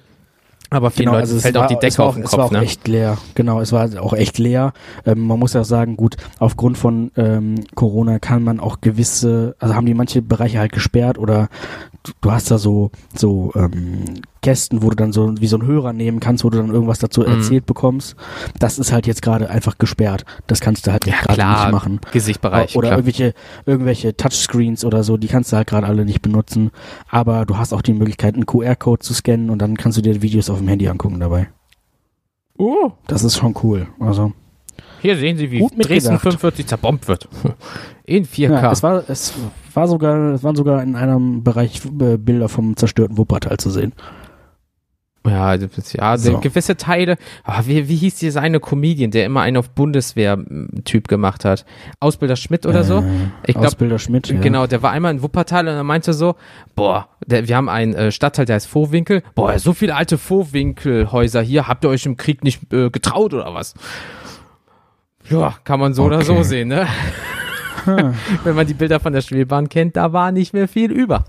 Aber 0.69 0.91
vielen 0.91 1.07
Leuten 1.07 1.21
also 1.21 1.35
es 1.37 1.41
fällt 1.41 1.55
war, 1.55 1.65
auch 1.65 1.67
die 1.67 1.75
Decke 1.79 1.97
war 1.97 2.05
auf 2.05 2.11
auch, 2.11 2.15
den 2.15 2.23
Es 2.23 2.31
war 2.33 2.39
Kopf, 2.39 2.47
auch 2.47 2.51
ne? 2.51 2.61
echt 2.61 2.87
leer. 2.87 3.17
Genau, 3.35 3.59
es 3.61 3.71
war 3.71 3.89
auch 4.01 4.13
echt 4.13 4.37
leer. 4.37 4.73
Ähm, 5.05 5.25
man 5.25 5.39
muss 5.39 5.53
ja 5.53 5.63
sagen, 5.63 5.97
gut, 5.97 6.17
aufgrund 6.37 6.77
von 6.77 7.11
ähm, 7.17 7.55
Corona 7.75 8.19
kann 8.19 8.43
man 8.43 8.59
auch 8.59 8.81
gewisse, 8.81 9.55
also 9.59 9.75
haben 9.75 9.85
die 9.85 9.93
manche 9.93 10.21
Bereiche 10.21 10.59
halt 10.59 10.71
gesperrt 10.71 11.17
oder 11.17 11.49
du, 12.03 12.11
du 12.21 12.31
hast 12.31 12.51
da 12.51 12.57
so 12.57 12.91
so 13.15 13.51
ähm, 13.55 14.03
Kästen, 14.41 14.81
wo 14.81 14.89
du 14.89 14.95
dann 14.95 15.11
so 15.11 15.33
wie 15.39 15.47
so 15.47 15.57
einen 15.57 15.67
Hörer 15.67 15.93
nehmen 15.93 16.19
kannst, 16.19 16.43
wo 16.43 16.49
du 16.49 16.57
dann 16.57 16.69
irgendwas 16.71 16.99
dazu 16.99 17.21
Mhm. 17.21 17.27
erzählt 17.27 17.65
bekommst. 17.65 18.15
Das 18.59 18.79
ist 18.79 18.91
halt 18.91 19.05
jetzt 19.07 19.21
gerade 19.21 19.49
einfach 19.49 19.77
gesperrt. 19.77 20.25
Das 20.47 20.59
kannst 20.61 20.87
du 20.87 20.91
halt 20.91 21.05
Ja, 21.05 21.15
gerade 21.21 21.61
nicht 21.63 21.71
machen. 21.71 21.99
Gesichtbereich. 22.11 22.75
oder 22.75 22.87
klar. 22.89 22.97
irgendwelche, 22.99 23.33
irgendwelche 23.65 24.15
Touchscreens 24.15 24.85
oder 24.85 25.03
so, 25.03 25.17
die 25.17 25.27
kannst 25.27 25.51
du 25.51 25.57
halt 25.57 25.67
gerade 25.67 25.87
alle 25.87 26.05
nicht 26.05 26.21
benutzen. 26.21 26.71
Aber 27.09 27.45
du 27.45 27.57
hast 27.57 27.73
auch 27.73 27.81
die 27.81 27.93
Möglichkeit, 27.93 28.35
einen 28.35 28.45
QR-Code 28.45 28.99
zu 28.99 29.13
scannen 29.13 29.49
und 29.49 29.59
dann 29.61 29.75
kannst 29.77 29.97
du 29.97 30.01
dir 30.01 30.21
Videos 30.21 30.49
auf 30.49 30.59
dem 30.59 30.67
Handy 30.67 30.87
angucken 30.87 31.19
dabei. 31.19 31.49
Oh, 32.57 32.91
Das 33.07 33.23
ist 33.23 33.37
schon 33.37 33.55
cool. 33.63 33.87
Also, 33.99 34.33
hier 35.01 35.17
sehen 35.17 35.37
Sie, 35.37 35.49
wie 35.51 35.59
Dresden 35.59 35.77
mitgedacht. 35.77 36.21
45 36.21 36.67
zerbombt 36.67 37.07
wird. 37.07 37.27
In 38.05 38.25
4K. 38.25 38.49
ja, 38.49 38.71
es 38.71 38.83
war, 38.83 39.03
es 39.07 39.33
war 39.73 39.87
sogar, 39.87 40.33
es 40.33 40.43
waren 40.43 40.55
sogar 40.55 40.81
in 40.81 40.95
einem 40.95 41.43
Bereich 41.43 41.79
äh, 41.85 42.17
Bilder 42.17 42.49
vom 42.49 42.75
zerstörten 42.75 43.17
Wuppertal 43.17 43.57
zu 43.57 43.69
sehen. 43.69 43.93
Ja, 45.27 45.53
ja 45.55 46.17
So. 46.17 46.31
so. 46.33 46.39
gewisse 46.39 46.77
Teile. 46.77 47.17
Ah, 47.43 47.61
wie, 47.65 47.87
wie 47.89 47.95
hieß 47.95 48.15
dieser 48.15 48.41
eine 48.41 48.59
Comedian, 48.59 49.11
der 49.11 49.25
immer 49.25 49.41
einen 49.41 49.57
auf 49.57 49.69
Bundeswehr-Typ 49.69 51.07
gemacht 51.07 51.43
hat? 51.45 51.65
Ausbilder 51.99 52.35
Schmidt 52.37 52.65
oder 52.65 52.83
so? 52.83 52.99
Äh, 52.99 53.03
Ich 53.47 53.53
glaub, 53.55 53.65
Ausbilder 53.67 53.99
Schmidt. 53.99 54.27
Ja. 54.29 54.39
Genau, 54.39 54.65
der 54.65 54.81
war 54.81 54.91
einmal 54.91 55.11
in 55.11 55.21
Wuppertal 55.21 55.67
und 55.67 55.73
er 55.73 55.83
meinte 55.83 56.13
so, 56.13 56.35
boah, 56.75 57.09
der, 57.25 57.47
wir 57.47 57.55
haben 57.57 57.69
einen 57.69 57.93
äh, 57.93 58.11
Stadtteil, 58.11 58.45
der 58.45 58.55
heißt 58.55 58.67
Vohwinkel. 58.67 59.21
Boah, 59.35 59.59
so 59.59 59.73
viele 59.73 59.95
alte 59.95 60.17
Vohwinkelhäuser 60.17 61.41
hier, 61.41 61.67
habt 61.67 61.83
ihr 61.83 61.89
euch 61.89 62.05
im 62.05 62.15
Krieg 62.17 62.43
nicht 62.43 62.71
äh, 62.73 62.89
getraut 62.89 63.33
oder 63.33 63.53
was? 63.53 63.73
Ja, 65.29 65.55
kann 65.63 65.79
man 65.79 65.93
so 65.93 66.03
oder 66.05 66.21
so 66.23 66.33
Okay. 66.33 66.43
sehen, 66.43 66.67
ne? 66.69 66.87
Wenn 68.43 68.55
man 68.55 68.67
die 68.67 68.73
Bilder 68.73 68.99
von 68.99 69.13
der 69.13 69.21
Schwebahn 69.21 69.69
kennt, 69.69 69.95
da 69.95 70.11
war 70.13 70.31
nicht 70.31 70.53
mehr 70.53 70.67
viel 70.67 70.91
über. 70.91 71.25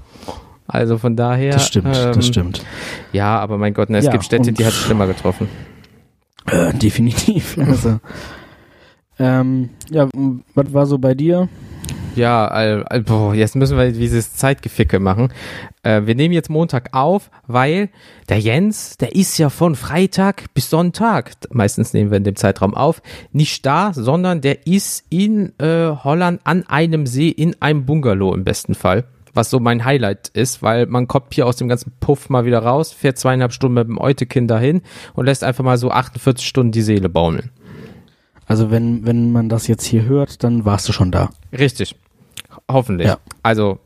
Also 0.70 0.98
von 0.98 1.16
daher. 1.16 1.52
Das 1.52 1.66
stimmt, 1.66 1.96
ähm, 1.96 2.12
das 2.14 2.26
stimmt. 2.26 2.64
Ja, 3.12 3.38
aber 3.38 3.58
mein 3.58 3.74
Gott, 3.74 3.90
ne, 3.90 3.98
es 3.98 4.06
Ja, 4.06 4.12
gibt 4.12 4.24
Städte, 4.24 4.52
die 4.52 4.64
hat 4.64 4.72
es 4.72 4.78
schlimmer 4.78 5.06
getroffen. 5.06 5.48
Äh, 6.46 6.72
definitiv. 6.74 7.56
Also, 7.66 8.00
ähm, 9.18 9.68
ja, 9.90 10.08
was 10.54 10.72
war 10.72 10.86
so 10.86 10.98
bei 10.98 11.14
dir? 11.14 11.48
Ja, 12.16 12.48
all, 12.48 12.84
all, 12.84 13.02
boah, 13.02 13.34
jetzt 13.34 13.54
müssen 13.54 13.78
wir 13.78 13.92
dieses 13.92 14.34
Zeitgeficke 14.34 14.98
machen. 14.98 15.32
Äh, 15.82 16.02
wir 16.06 16.14
nehmen 16.14 16.34
jetzt 16.34 16.50
Montag 16.50 16.88
auf, 16.92 17.30
weil 17.46 17.90
der 18.28 18.38
Jens, 18.38 18.96
der 18.96 19.14
ist 19.14 19.38
ja 19.38 19.48
von 19.48 19.76
Freitag 19.76 20.52
bis 20.54 20.70
Sonntag, 20.70 21.32
meistens 21.50 21.92
nehmen 21.92 22.10
wir 22.10 22.16
in 22.16 22.24
dem 22.24 22.36
Zeitraum 22.36 22.74
auf, 22.74 23.02
nicht 23.32 23.64
da, 23.64 23.92
sondern 23.92 24.40
der 24.40 24.66
ist 24.66 25.04
in 25.10 25.52
äh, 25.58 25.90
Holland 26.02 26.40
an 26.44 26.66
einem 26.66 27.06
See 27.06 27.28
in 27.28 27.54
einem 27.60 27.86
Bungalow 27.86 28.34
im 28.34 28.44
besten 28.44 28.74
Fall. 28.74 29.04
Was 29.34 29.50
so 29.50 29.60
mein 29.60 29.84
Highlight 29.84 30.28
ist, 30.28 30.62
weil 30.62 30.86
man 30.86 31.08
kommt 31.08 31.34
hier 31.34 31.46
aus 31.46 31.56
dem 31.56 31.68
ganzen 31.68 31.92
Puff 32.00 32.28
mal 32.28 32.44
wieder 32.44 32.60
raus, 32.60 32.92
fährt 32.92 33.18
zweieinhalb 33.18 33.52
Stunden 33.52 33.74
mit 33.74 33.88
dem 33.88 33.98
Eutekind 33.98 34.50
dahin 34.50 34.82
und 35.14 35.26
lässt 35.26 35.44
einfach 35.44 35.64
mal 35.64 35.78
so 35.78 35.90
48 35.90 36.46
Stunden 36.46 36.72
die 36.72 36.82
Seele 36.82 37.08
baumeln. 37.08 37.50
Also 38.46 38.70
wenn, 38.70 39.06
wenn 39.06 39.30
man 39.30 39.48
das 39.48 39.68
jetzt 39.68 39.84
hier 39.84 40.04
hört, 40.06 40.42
dann 40.42 40.64
warst 40.64 40.88
du 40.88 40.92
schon 40.92 41.12
da. 41.12 41.30
Richtig. 41.56 41.94
Hoffentlich. 42.68 43.08
Ja. 43.08 43.18
Also, 43.42 43.78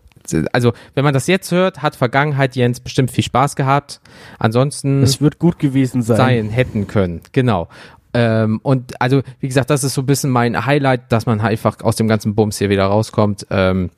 also, 0.55 0.73
wenn 0.95 1.05
man 1.05 1.13
das 1.13 1.27
jetzt 1.27 1.53
hört, 1.53 1.83
hat 1.83 1.97
Vergangenheit 1.97 2.57
Jens 2.57 2.81
bestimmt 2.81 3.11
viel 3.11 3.25
Spaß 3.25 3.57
gehabt. 3.57 4.01
Ansonsten 4.39 5.03
Es 5.03 5.21
wird 5.21 5.39
gut 5.39 5.59
gewesen 5.59 6.01
sein. 6.01 6.17
sein 6.17 6.49
hätten 6.49 6.87
können. 6.87 7.21
Genau. 7.33 7.69
Ähm, 8.15 8.61
und 8.63 8.99
also, 9.03 9.21
wie 9.41 9.49
gesagt, 9.49 9.69
das 9.69 9.85
ist 9.85 9.93
so 9.93 10.01
ein 10.01 10.07
bisschen 10.07 10.31
mein 10.31 10.65
Highlight, 10.65 11.13
dass 11.13 11.27
man 11.27 11.43
einfach 11.43 11.83
aus 11.83 11.97
dem 11.97 12.09
ganzen 12.09 12.35
Bums 12.35 12.57
hier 12.59 12.71
wieder 12.71 12.87
rauskommt. 12.87 13.47
Ähm, 13.51 13.91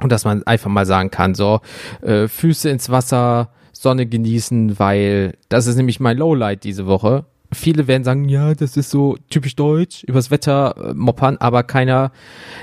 und 0.00 0.10
dass 0.10 0.24
man 0.24 0.42
einfach 0.44 0.70
mal 0.70 0.86
sagen 0.86 1.10
kann, 1.10 1.34
so, 1.34 1.60
äh, 2.02 2.28
Füße 2.28 2.68
ins 2.70 2.90
Wasser, 2.90 3.50
Sonne 3.72 4.06
genießen, 4.06 4.78
weil 4.78 5.34
das 5.48 5.66
ist 5.66 5.76
nämlich 5.76 6.00
mein 6.00 6.16
Lowlight 6.16 6.64
diese 6.64 6.86
Woche. 6.86 7.26
Viele 7.52 7.86
werden 7.86 8.04
sagen, 8.04 8.28
ja, 8.28 8.54
das 8.54 8.76
ist 8.76 8.90
so 8.90 9.16
typisch 9.30 9.56
deutsch, 9.56 10.04
übers 10.04 10.30
Wetter 10.30 10.74
äh, 10.76 10.94
moppern, 10.94 11.36
aber 11.38 11.62
keiner, 11.62 12.12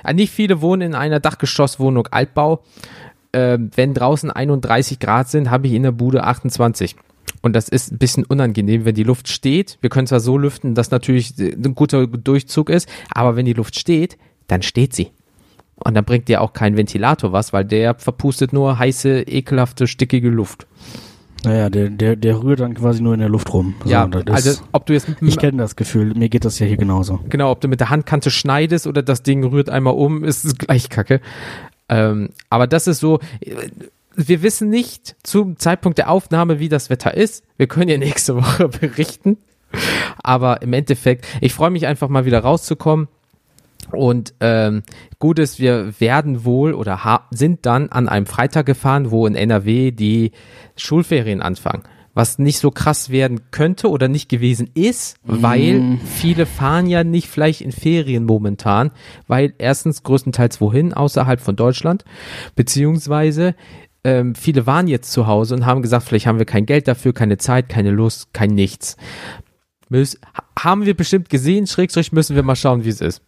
äh, 0.03 0.13
nicht 0.13 0.31
viele 0.31 0.61
wohnen 0.61 0.81
in 0.81 0.95
einer 0.95 1.19
Dachgeschosswohnung 1.19 2.07
Altbau. 2.07 2.63
Ähm, 3.33 3.71
wenn 3.75 3.93
draußen 3.93 4.29
31 4.29 4.99
Grad 4.99 5.29
sind, 5.29 5.49
habe 5.49 5.67
ich 5.67 5.73
in 5.73 5.83
der 5.83 5.91
Bude 5.91 6.23
28. 6.23 6.95
Und 7.41 7.53
das 7.53 7.69
ist 7.69 7.91
ein 7.91 7.97
bisschen 7.97 8.25
unangenehm, 8.25 8.85
wenn 8.85 8.95
die 8.95 9.03
Luft 9.03 9.27
steht. 9.27 9.77
Wir 9.81 9.89
können 9.89 10.07
zwar 10.07 10.19
so 10.19 10.37
lüften, 10.37 10.75
dass 10.75 10.91
natürlich 10.91 11.39
äh, 11.39 11.53
ein 11.53 11.75
guter 11.75 12.05
Durchzug 12.07 12.69
ist, 12.69 12.89
aber 13.09 13.35
wenn 13.35 13.45
die 13.45 13.53
Luft 13.53 13.79
steht, 13.79 14.17
dann 14.47 14.61
steht 14.61 14.93
sie. 14.93 15.11
Und 15.83 15.93
dann 15.93 16.05
bringt 16.05 16.27
dir 16.27 16.41
auch 16.41 16.53
kein 16.53 16.77
Ventilator 16.77 17.33
was, 17.33 17.51
weil 17.51 17.65
der 17.65 17.95
verpustet 17.95 18.53
nur 18.53 18.79
heiße, 18.79 19.23
ekelhafte, 19.23 19.87
stickige 19.87 20.29
Luft. 20.29 20.67
Naja, 21.43 21.69
der, 21.69 21.89
der, 21.89 22.15
der 22.15 22.41
rührt 22.41 22.59
dann 22.59 22.73
quasi 22.73 23.03
nur 23.03 23.13
in 23.13 23.19
der 23.19 23.29
Luft 23.29 23.53
rum. 23.53 23.75
So, 23.83 23.89
ja, 23.91 24.07
das 24.07 24.47
also 24.47 24.61
ob 24.71 24.85
du 24.87 24.93
jetzt 24.93 25.07
ich 25.21 25.37
kenne 25.37 25.59
das 25.59 25.75
Gefühl, 25.75 26.15
mir 26.15 26.29
geht 26.29 26.43
das 26.43 26.57
ja 26.57 26.65
hier 26.65 26.77
genauso. 26.77 27.19
genau, 27.29 27.51
ob 27.51 27.61
du 27.61 27.67
mit 27.67 27.79
der 27.79 27.91
Handkante 27.91 28.31
schneidest 28.31 28.87
oder 28.87 29.03
das 29.03 29.21
Ding 29.21 29.43
rührt 29.43 29.69
einmal 29.69 29.93
um, 29.93 30.23
ist 30.23 30.43
es 30.43 30.55
gleich 30.57 30.89
kacke. 30.89 31.21
Ähm, 31.87 32.29
aber 32.49 32.65
das 32.65 32.87
ist 32.87 32.99
so, 32.99 33.19
äh, 33.41 33.69
wir 34.15 34.41
wissen 34.41 34.69
nicht 34.69 35.15
zum 35.21 35.57
Zeitpunkt 35.57 35.97
der 35.99 36.09
Aufnahme, 36.09 36.59
wie 36.59 36.69
das 36.69 36.89
Wetter 36.89 37.13
ist. 37.13 37.43
Wir 37.57 37.67
können 37.67 37.89
ja 37.89 37.97
nächste 37.99 38.35
Woche 38.35 38.67
berichten. 38.69 39.37
Aber 40.23 40.61
im 40.61 40.73
Endeffekt, 40.73 41.25
ich 41.41 41.53
freue 41.53 41.69
mich 41.69 41.85
einfach 41.85 42.07
mal 42.07 42.25
wieder 42.25 42.39
rauszukommen. 42.39 43.07
Und 43.91 44.33
ähm, 44.39 44.83
gut 45.19 45.39
ist, 45.39 45.59
wir 45.59 45.99
werden 45.99 46.45
wohl 46.45 46.73
oder 46.73 47.21
sind 47.31 47.65
dann 47.65 47.89
an 47.89 48.07
einem 48.07 48.25
Freitag 48.25 48.65
gefahren, 48.65 49.11
wo 49.11 49.27
in 49.27 49.35
NRW 49.35 49.91
die 49.91 50.31
Schulferien 50.75 51.41
anfangen. 51.41 51.83
Was 52.13 52.39
nicht 52.39 52.59
so 52.59 52.71
krass 52.71 53.09
werden 53.09 53.41
könnte 53.51 53.89
oder 53.89 54.07
nicht 54.07 54.29
gewesen 54.29 54.69
ist, 54.73 55.17
weil 55.23 55.97
viele 56.05 56.45
fahren 56.45 56.87
ja 56.87 57.03
nicht 57.03 57.27
vielleicht 57.27 57.59
in 57.59 57.73
Ferien 57.73 58.23
momentan, 58.23 58.91
weil 59.27 59.53
erstens 59.57 60.01
größtenteils 60.03 60.61
wohin, 60.61 60.93
außerhalb 60.93 61.41
von 61.41 61.57
Deutschland, 61.57 62.05
beziehungsweise 62.55 63.53
ähm, 64.05 64.35
viele 64.35 64.65
waren 64.65 64.87
jetzt 64.87 65.11
zu 65.11 65.27
Hause 65.27 65.55
und 65.55 65.65
haben 65.65 65.81
gesagt, 65.81 66.05
vielleicht 66.05 66.27
haben 66.27 66.37
wir 66.37 66.45
kein 66.45 66.65
Geld 66.65 66.87
dafür, 66.87 67.11
keine 67.11 67.37
Zeit, 67.37 67.67
keine 67.67 67.91
Lust, 67.91 68.33
kein 68.33 68.51
nichts. 68.51 68.95
Müs 69.89 70.19
haben 70.57 70.85
wir 70.85 70.95
bestimmt 70.95 71.29
gesehen, 71.29 71.67
Schrägstrich 71.67 72.11
müssen 72.11 72.35
wir 72.35 72.43
mal 72.43 72.55
schauen, 72.55 72.85
wie 72.85 72.89
es 72.89 73.01
ist. 73.01 73.21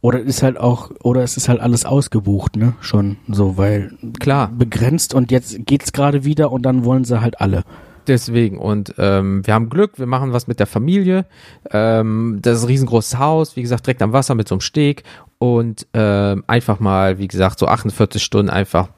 Oder 0.00 0.20
ist 0.20 0.42
halt 0.42 0.58
auch, 0.58 0.90
oder 1.02 1.22
es 1.22 1.36
ist 1.36 1.48
halt 1.48 1.60
alles 1.60 1.84
ausgebucht, 1.84 2.56
ne? 2.56 2.74
Schon 2.80 3.16
so, 3.28 3.56
weil 3.56 3.92
Klar. 4.20 4.48
begrenzt 4.48 5.12
und 5.12 5.32
jetzt 5.32 5.66
geht's 5.66 5.92
gerade 5.92 6.24
wieder 6.24 6.52
und 6.52 6.62
dann 6.62 6.84
wollen 6.84 7.04
sie 7.04 7.20
halt 7.20 7.40
alle. 7.40 7.64
Deswegen, 8.06 8.58
und 8.58 8.94
ähm, 8.96 9.46
wir 9.46 9.52
haben 9.52 9.68
Glück, 9.68 9.98
wir 9.98 10.06
machen 10.06 10.32
was 10.32 10.46
mit 10.46 10.60
der 10.60 10.66
Familie. 10.66 11.26
Ähm, 11.70 12.38
das 12.40 12.58
ist 12.58 12.64
ein 12.64 12.68
riesengroßes 12.68 13.18
Haus, 13.18 13.54
wie 13.54 13.62
gesagt, 13.62 13.86
direkt 13.86 14.00
am 14.00 14.14
Wasser 14.14 14.34
mit 14.34 14.48
so 14.48 14.54
einem 14.54 14.62
Steg. 14.62 15.02
Und 15.38 15.86
ähm, 15.92 16.42
einfach 16.46 16.80
mal, 16.80 17.18
wie 17.18 17.28
gesagt, 17.28 17.58
so 17.58 17.66
48 17.66 18.22
Stunden 18.22 18.50
einfach 18.50 18.88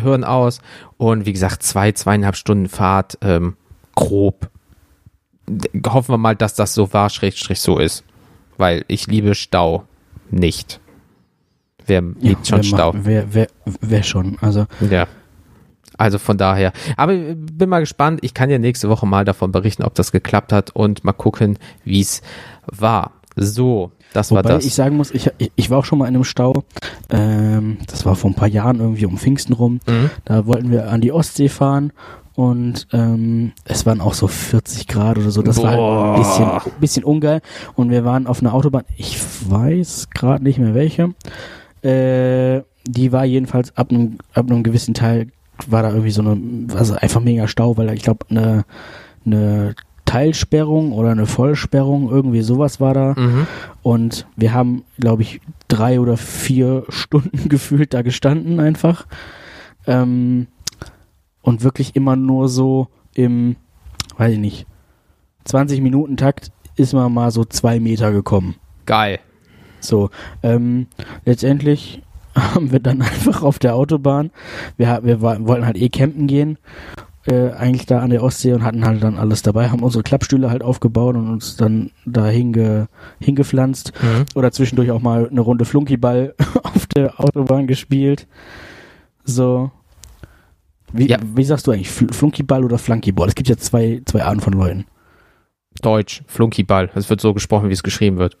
Hirn 0.00 0.24
aus. 0.24 0.60
Und 0.96 1.26
wie 1.26 1.32
gesagt, 1.32 1.62
zwei, 1.62 1.92
zweieinhalb 1.92 2.36
Stunden 2.36 2.68
Fahrt, 2.68 3.18
ähm, 3.20 3.56
grob. 3.94 4.48
Hoffen 5.86 6.14
wir 6.14 6.18
mal, 6.18 6.36
dass 6.36 6.54
das 6.54 6.72
so 6.72 6.92
war, 6.94 7.10
Schrägstrich 7.10 7.60
so 7.60 7.78
ist. 7.78 8.02
Weil 8.56 8.84
ich 8.88 9.06
liebe 9.08 9.34
Stau 9.34 9.84
nicht. 10.30 10.80
Wer 11.86 12.02
liebt 12.20 12.46
schon 12.46 12.58
wer 12.58 12.62
Stau? 12.64 12.92
macht- 12.92 13.04
Wer, 13.06 13.34
wer, 13.34 13.46
wer 13.80 14.02
schon? 14.02 14.36
Also, 14.40 14.66
Ja. 14.90 15.06
Also 16.00 16.18
von 16.18 16.38
daher. 16.38 16.72
Aber 16.96 17.12
ich 17.12 17.34
bin 17.36 17.68
mal 17.68 17.80
gespannt. 17.80 18.20
Ich 18.22 18.32
kann 18.32 18.50
ja 18.50 18.58
nächste 18.60 18.88
Woche 18.88 19.04
mal 19.04 19.24
davon 19.24 19.50
berichten, 19.50 19.82
ob 19.82 19.94
das 19.96 20.12
geklappt 20.12 20.52
hat 20.52 20.70
und 20.70 21.02
mal 21.02 21.12
gucken, 21.12 21.58
wie 21.84 22.00
es 22.00 22.22
war. 22.66 23.12
So, 23.34 23.90
das 24.12 24.30
war 24.30 24.44
wobei 24.44 24.54
das. 24.54 24.64
ich 24.64 24.74
sagen 24.74 24.96
muss, 24.96 25.10
ich, 25.10 25.28
ich, 25.38 25.50
ich 25.56 25.70
war 25.70 25.78
auch 25.78 25.84
schon 25.84 25.98
mal 25.98 26.06
in 26.06 26.14
einem 26.14 26.22
Stau. 26.24 26.62
Ähm, 27.10 27.78
das 27.88 28.06
war 28.06 28.14
vor 28.14 28.30
ein 28.30 28.34
paar 28.34 28.46
Jahren 28.48 28.78
irgendwie 28.78 29.06
um 29.06 29.18
Pfingsten 29.18 29.54
rum. 29.54 29.80
Mhm. 29.88 30.10
Da 30.24 30.46
wollten 30.46 30.70
wir 30.70 30.88
an 30.88 31.00
die 31.00 31.10
Ostsee 31.10 31.48
fahren 31.48 31.92
und 32.38 32.86
ähm, 32.92 33.50
es 33.64 33.84
waren 33.84 34.00
auch 34.00 34.14
so 34.14 34.28
40 34.28 34.86
Grad 34.86 35.18
oder 35.18 35.32
so. 35.32 35.42
Das 35.42 35.60
war 35.60 35.74
Boah. 35.74 36.06
halt 36.06 36.14
ein 36.14 36.22
bisschen, 36.22 36.72
bisschen 36.80 37.04
ungeil. 37.04 37.40
Und 37.74 37.90
wir 37.90 38.04
waren 38.04 38.28
auf 38.28 38.40
einer 38.40 38.54
Autobahn, 38.54 38.84
ich 38.96 39.20
weiß 39.50 40.10
gerade 40.10 40.44
nicht 40.44 40.60
mehr 40.60 40.72
welche. 40.72 41.14
Äh, 41.82 42.62
die 42.86 43.10
war 43.10 43.24
jedenfalls 43.24 43.76
ab 43.76 43.90
einem, 43.90 44.18
ab 44.34 44.48
einem 44.48 44.62
gewissen 44.62 44.94
Teil 44.94 45.32
war 45.66 45.82
da 45.82 45.88
irgendwie 45.88 46.12
so 46.12 46.22
eine, 46.22 46.38
also 46.76 46.94
einfach 46.94 47.20
mega 47.20 47.48
Stau, 47.48 47.76
weil 47.76 47.88
da, 47.88 47.92
ich 47.92 48.04
glaube, 48.04 48.24
eine, 48.30 48.64
eine 49.26 49.74
Teilsperrung 50.04 50.92
oder 50.92 51.10
eine 51.10 51.26
Vollsperrung, 51.26 52.08
irgendwie 52.08 52.42
sowas 52.42 52.80
war 52.80 52.94
da. 52.94 53.14
Mhm. 53.16 53.48
Und 53.82 54.28
wir 54.36 54.54
haben, 54.54 54.84
glaube 55.00 55.22
ich, 55.22 55.40
drei 55.66 55.98
oder 55.98 56.16
vier 56.16 56.84
Stunden 56.88 57.48
gefühlt 57.48 57.94
da 57.94 58.02
gestanden 58.02 58.60
einfach. 58.60 59.08
Ähm, 59.88 60.46
und 61.48 61.64
wirklich 61.64 61.96
immer 61.96 62.14
nur 62.14 62.50
so 62.50 62.88
im, 63.14 63.56
weiß 64.18 64.34
ich 64.34 64.38
nicht, 64.38 64.66
20 65.44 65.80
Minuten 65.80 66.18
Takt 66.18 66.52
ist 66.76 66.92
man 66.92 67.12
mal 67.12 67.30
so 67.30 67.42
zwei 67.44 67.80
Meter 67.80 68.12
gekommen. 68.12 68.56
Geil. 68.84 69.18
So, 69.80 70.10
ähm, 70.42 70.88
letztendlich 71.24 72.02
haben 72.34 72.70
wir 72.70 72.80
dann 72.80 73.00
einfach 73.00 73.42
auf 73.42 73.58
der 73.58 73.74
Autobahn, 73.76 74.30
wir, 74.76 75.00
wir 75.02 75.22
wollten 75.22 75.64
halt 75.64 75.78
eh 75.78 75.88
campen 75.88 76.26
gehen, 76.26 76.58
äh, 77.26 77.50
eigentlich 77.52 77.86
da 77.86 78.00
an 78.00 78.10
der 78.10 78.22
Ostsee 78.22 78.52
und 78.52 78.62
hatten 78.62 78.84
halt 78.84 79.02
dann 79.02 79.16
alles 79.16 79.40
dabei, 79.40 79.70
haben 79.70 79.82
unsere 79.82 80.04
Klappstühle 80.04 80.50
halt 80.50 80.62
aufgebaut 80.62 81.16
und 81.16 81.30
uns 81.30 81.56
dann 81.56 81.92
da 82.04 82.26
hinge, 82.26 82.88
hingepflanzt 83.20 83.92
Mhm. 84.02 84.26
oder 84.34 84.52
zwischendurch 84.52 84.90
auch 84.90 85.00
mal 85.00 85.28
eine 85.30 85.40
Runde 85.40 85.64
Flunkyball 85.64 86.34
auf 86.62 86.86
der 86.88 87.18
Autobahn 87.18 87.66
gespielt. 87.66 88.26
So. 89.24 89.70
Wie, 90.92 91.06
Ja. 91.08 91.18
wie 91.22 91.44
sagst 91.44 91.66
du 91.66 91.72
eigentlich? 91.72 91.90
Fl 91.90 92.12
Flunkyball 92.12 92.64
oder 92.64 92.78
Flunkyball? 92.78 93.28
Es 93.28 93.34
gibt 93.34 93.48
ja 93.48 93.56
zwei, 93.56 94.00
zwei 94.06 94.24
Arten 94.24 94.40
von 94.40 94.52
Leuten. 94.52 94.86
Deutsch, 95.82 96.22
Flunkyball. 96.26 96.90
Es 96.94 97.08
wird 97.10 97.20
so 97.20 97.34
gesprochen, 97.34 97.68
wie 97.68 97.72
es 97.74 97.82
geschrieben 97.82 98.18
wird. 98.18 98.36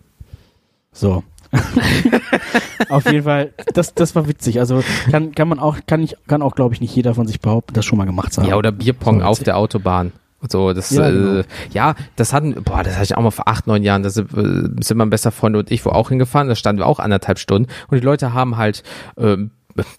So. 0.92 1.22
Auf 2.90 3.04
jeden 3.10 3.24
Fall, 3.24 3.52
das, 3.74 3.94
das 3.94 4.14
war 4.14 4.28
witzig. 4.28 4.60
Also 4.60 4.82
kann, 5.10 5.34
kann 5.34 5.48
man 5.48 5.58
auch, 5.58 5.78
kann 5.86 6.02
ich, 6.02 6.16
kann 6.26 6.42
auch, 6.42 6.54
glaube 6.54 6.74
ich, 6.74 6.80
nicht 6.80 6.94
jeder 6.94 7.14
von 7.14 7.26
sich 7.26 7.40
behaupten, 7.40 7.74
das 7.74 7.84
schon 7.84 7.98
mal 7.98 8.04
gemacht 8.04 8.32
zu 8.32 8.42
haben. 8.42 8.48
Ja, 8.48 8.56
oder 8.56 8.72
Bierpong 8.72 9.22
auf 9.22 9.42
der 9.42 9.56
Autobahn. 9.56 10.12
So, 10.48 10.72
das, 10.72 10.90
Ja, 10.90 11.04
ja, 11.06 11.10
genau. 11.10 11.40
äh, 11.40 11.44
ja, 11.72 11.94
das 12.16 12.32
hatten, 12.32 12.54
boah, 12.62 12.82
das 12.84 12.94
hatte 12.94 13.04
ich 13.04 13.16
auch 13.16 13.22
mal 13.22 13.32
vor 13.32 13.48
acht, 13.48 13.66
neun 13.66 13.82
Jahren, 13.82 14.04
da 14.04 14.10
sind, 14.10 14.32
äh, 14.34 14.82
sind 14.82 14.96
mein 14.96 15.10
bester 15.10 15.32
Freund 15.32 15.56
und 15.56 15.70
ich 15.72 15.84
wo 15.84 15.90
auch 15.90 16.10
hingefahren, 16.10 16.48
da 16.48 16.54
standen 16.54 16.80
wir 16.80 16.86
auch 16.86 17.00
anderthalb 17.00 17.40
Stunden 17.40 17.68
und 17.88 17.96
die 18.00 18.04
Leute 18.04 18.34
haben 18.34 18.56
halt, 18.56 18.84
ähm, 19.16 19.50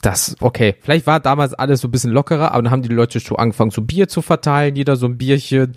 das, 0.01 0.35
okay, 0.39 0.75
vielleicht 0.81 1.07
war 1.07 1.19
damals 1.19 1.53
alles 1.53 1.81
so 1.81 1.87
ein 1.87 1.91
bisschen 1.91 2.11
lockerer, 2.11 2.51
aber 2.51 2.63
dann 2.63 2.71
haben 2.71 2.81
die 2.81 2.89
Leute 2.89 3.19
schon 3.19 3.37
angefangen, 3.37 3.71
so 3.71 3.81
Bier 3.81 4.07
zu 4.07 4.21
verteilen, 4.21 4.75
jeder 4.75 4.95
so 4.95 5.05
ein 5.05 5.17
Bierchen. 5.17 5.73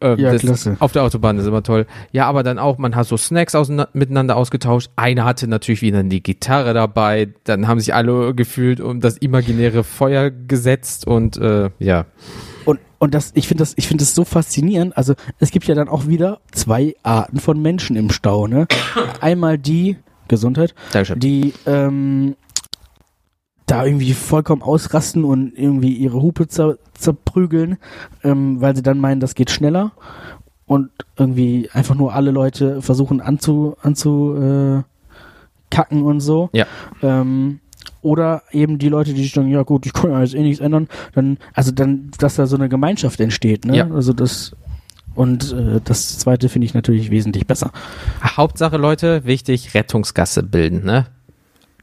Ähm, 0.00 0.18
Ja, 0.18 0.32
das, 0.32 0.42
klasse. 0.42 0.76
Auf 0.80 0.92
der 0.92 1.02
Autobahn 1.02 1.36
das 1.36 1.44
ist 1.44 1.48
immer 1.48 1.62
toll. 1.62 1.86
Ja, 2.12 2.26
aber 2.26 2.42
dann 2.42 2.58
auch, 2.58 2.78
man 2.78 2.94
hat 2.96 3.06
so 3.06 3.16
Snacks 3.16 3.54
auseinander, 3.54 3.90
miteinander 3.92 4.36
ausgetauscht. 4.36 4.90
Einer 4.96 5.24
hatte 5.24 5.48
natürlich 5.48 5.82
wieder 5.82 6.02
die 6.02 6.22
Gitarre 6.22 6.74
dabei, 6.74 7.28
dann 7.44 7.68
haben 7.68 7.80
sich 7.80 7.94
alle 7.94 8.34
gefühlt 8.34 8.80
um 8.80 9.00
das 9.00 9.18
imaginäre 9.18 9.84
Feuer 9.84 10.30
gesetzt 10.30 11.06
und 11.06 11.36
äh, 11.38 11.70
ja. 11.78 12.06
Und, 12.64 12.80
und 12.98 13.14
das, 13.14 13.32
ich 13.34 13.48
finde 13.48 13.62
das, 13.62 13.72
ich 13.76 13.88
finde 13.88 14.02
das 14.02 14.14
so 14.14 14.24
faszinierend. 14.24 14.96
Also 14.96 15.14
es 15.38 15.50
gibt 15.50 15.66
ja 15.66 15.74
dann 15.74 15.88
auch 15.88 16.06
wieder 16.06 16.40
zwei 16.52 16.94
Arten 17.02 17.38
von 17.40 17.60
Menschen 17.60 17.96
im 17.96 18.10
Stau. 18.10 18.46
Ne? 18.46 18.66
Einmal 19.20 19.58
die 19.58 19.96
Gesundheit, 20.28 20.74
Dankeschön. 20.92 21.18
die 21.20 21.54
ähm, 21.66 22.36
da 23.68 23.84
irgendwie 23.84 24.14
vollkommen 24.14 24.62
ausrasten 24.62 25.24
und 25.24 25.52
irgendwie 25.56 25.92
ihre 25.92 26.20
Hupe 26.20 26.48
zer, 26.48 26.78
zerprügeln, 26.94 27.78
ähm, 28.24 28.60
weil 28.60 28.74
sie 28.74 28.82
dann 28.82 28.98
meinen, 28.98 29.20
das 29.20 29.34
geht 29.34 29.50
schneller 29.50 29.92
und 30.66 30.90
irgendwie 31.16 31.68
einfach 31.72 31.94
nur 31.94 32.14
alle 32.14 32.30
Leute 32.30 32.82
versuchen 32.82 33.20
anzu, 33.20 33.76
anzu 33.82 34.34
äh, 34.34 34.82
kacken 35.70 36.02
und 36.02 36.20
so. 36.20 36.50
Ja. 36.52 36.66
Ähm, 37.02 37.60
oder 38.00 38.42
eben 38.52 38.78
die 38.78 38.88
Leute, 38.88 39.12
die 39.12 39.22
sich 39.22 39.32
sagen, 39.32 39.48
ja 39.48 39.62
gut, 39.62 39.84
ich 39.86 39.92
kann 39.92 40.10
ja 40.12 40.20
jetzt 40.20 40.34
eh 40.34 40.42
nichts 40.42 40.60
ändern, 40.60 40.88
dann, 41.14 41.38
also 41.52 41.72
dann, 41.72 42.10
dass 42.18 42.36
da 42.36 42.46
so 42.46 42.56
eine 42.56 42.68
Gemeinschaft 42.68 43.20
entsteht, 43.20 43.64
ne? 43.64 43.76
Ja. 43.76 43.90
Also 43.90 44.12
das 44.12 44.54
und 45.14 45.52
äh, 45.52 45.80
das 45.82 46.18
zweite 46.18 46.48
finde 46.48 46.66
ich 46.66 46.74
natürlich 46.74 47.10
wesentlich 47.10 47.46
besser. 47.46 47.72
Hauptsache, 48.22 48.76
Leute, 48.76 49.24
wichtig, 49.24 49.74
Rettungsgasse 49.74 50.44
bilden, 50.44 50.84
ne? 50.84 51.06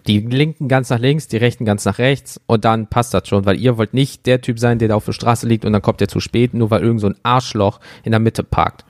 Die 0.08 0.20
linken 0.20 0.68
ganz 0.68 0.90
nach 0.90 1.00
links, 1.00 1.28
die 1.28 1.38
rechten 1.38 1.66
ganz 1.66 1.84
nach 1.86 1.98
rechts 1.98 2.40
und 2.46 2.64
dann 2.64 2.88
passt 2.88 3.14
das 3.14 3.28
schon, 3.28 3.46
weil 3.46 3.60
ihr 3.60 3.78
wollt 3.78 3.94
nicht 3.94 4.26
der 4.28 4.40
Typ 4.42 4.60
sein, 4.60 4.78
der 4.78 4.88
da 4.90 4.96
auf 4.96 5.06
der 5.06 5.14
Straße 5.14 5.48
liegt 5.48 5.66
und 5.66 5.74
dann 5.74 5.82
kommt 5.82 6.00
der 6.00 6.08
zu 6.08 6.20
spät, 6.20 6.54
nur 6.54 6.70
weil 6.70 6.84
irgend 6.84 7.02
so 7.02 7.08
ein 7.08 7.16
Arschloch 7.24 7.80
in 8.04 8.12
der 8.12 8.20
Mitte 8.20 8.44
parkt. 8.44 8.86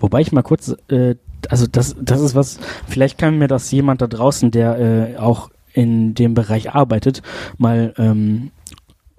Wobei 0.00 0.20
ich 0.20 0.32
mal 0.32 0.42
kurz, 0.42 0.74
äh, 0.88 1.14
also 1.48 1.66
das, 1.70 1.94
das 2.00 2.20
ist 2.20 2.34
was, 2.34 2.58
vielleicht 2.88 3.18
kann 3.18 3.38
mir 3.38 3.46
das 3.48 3.70
jemand 3.70 4.02
da 4.02 4.08
draußen, 4.08 4.50
der 4.50 4.78
äh, 5.14 5.16
auch 5.18 5.50
in 5.72 6.14
dem 6.14 6.34
Bereich 6.34 6.74
arbeitet, 6.74 7.22
mal 7.56 7.94
ähm, 7.96 8.50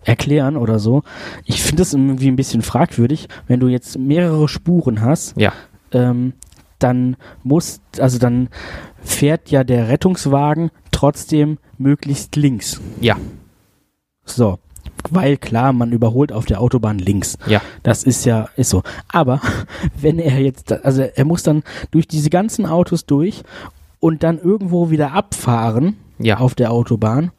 erklären 0.03 0.57
oder 0.57 0.79
so. 0.79 1.03
Ich 1.45 1.63
finde 1.63 1.83
es 1.83 1.93
irgendwie 1.93 2.27
ein 2.27 2.35
bisschen 2.35 2.61
fragwürdig, 2.61 3.29
wenn 3.47 3.59
du 3.61 3.67
jetzt 3.69 3.97
mehrere 3.97 4.47
Spuren 4.49 5.01
hast, 5.01 5.39
Ja. 5.39 5.53
ähm, 5.93 6.33
dann 6.83 7.15
muss, 7.43 7.81
also 7.99 8.19
dann 8.19 8.49
fährt 9.01 9.49
ja 9.49 9.63
der 9.63 9.89
Rettungswagen 9.89 10.71
trotzdem 10.91 11.57
möglichst 11.77 12.35
links. 12.35 12.81
Ja, 13.01 13.17
So. 14.25 14.59
Weil 15.09 15.35
klar, 15.35 15.73
man 15.73 15.91
überholt 15.91 16.31
auf 16.31 16.45
der 16.45 16.61
Autobahn 16.61 16.97
links. 16.97 17.37
ja, 17.45 17.61
Das 17.83 18.03
ist 18.03 18.23
ja, 18.25 18.47
ist 18.55 18.69
so. 18.69 18.83
Aber 19.09 19.41
wenn 19.99 20.17
er 20.17 20.39
jetzt, 20.39 20.71
also 20.71 21.01
er 21.01 21.25
muss 21.25 21.43
dann 21.43 21.63
durch 21.91 22.07
diese 22.07 22.29
ganzen 22.29 22.65
Autos 22.65 23.05
durch 23.05 23.43
und 23.99 24.23
dann 24.23 24.39
irgendwo 24.39 24.91
wieder 24.91 25.11
abfahren 25.11 25.97
ja. 26.19 26.37
auf 26.37 26.55
der 26.55 26.71
Autobahn 26.71 27.31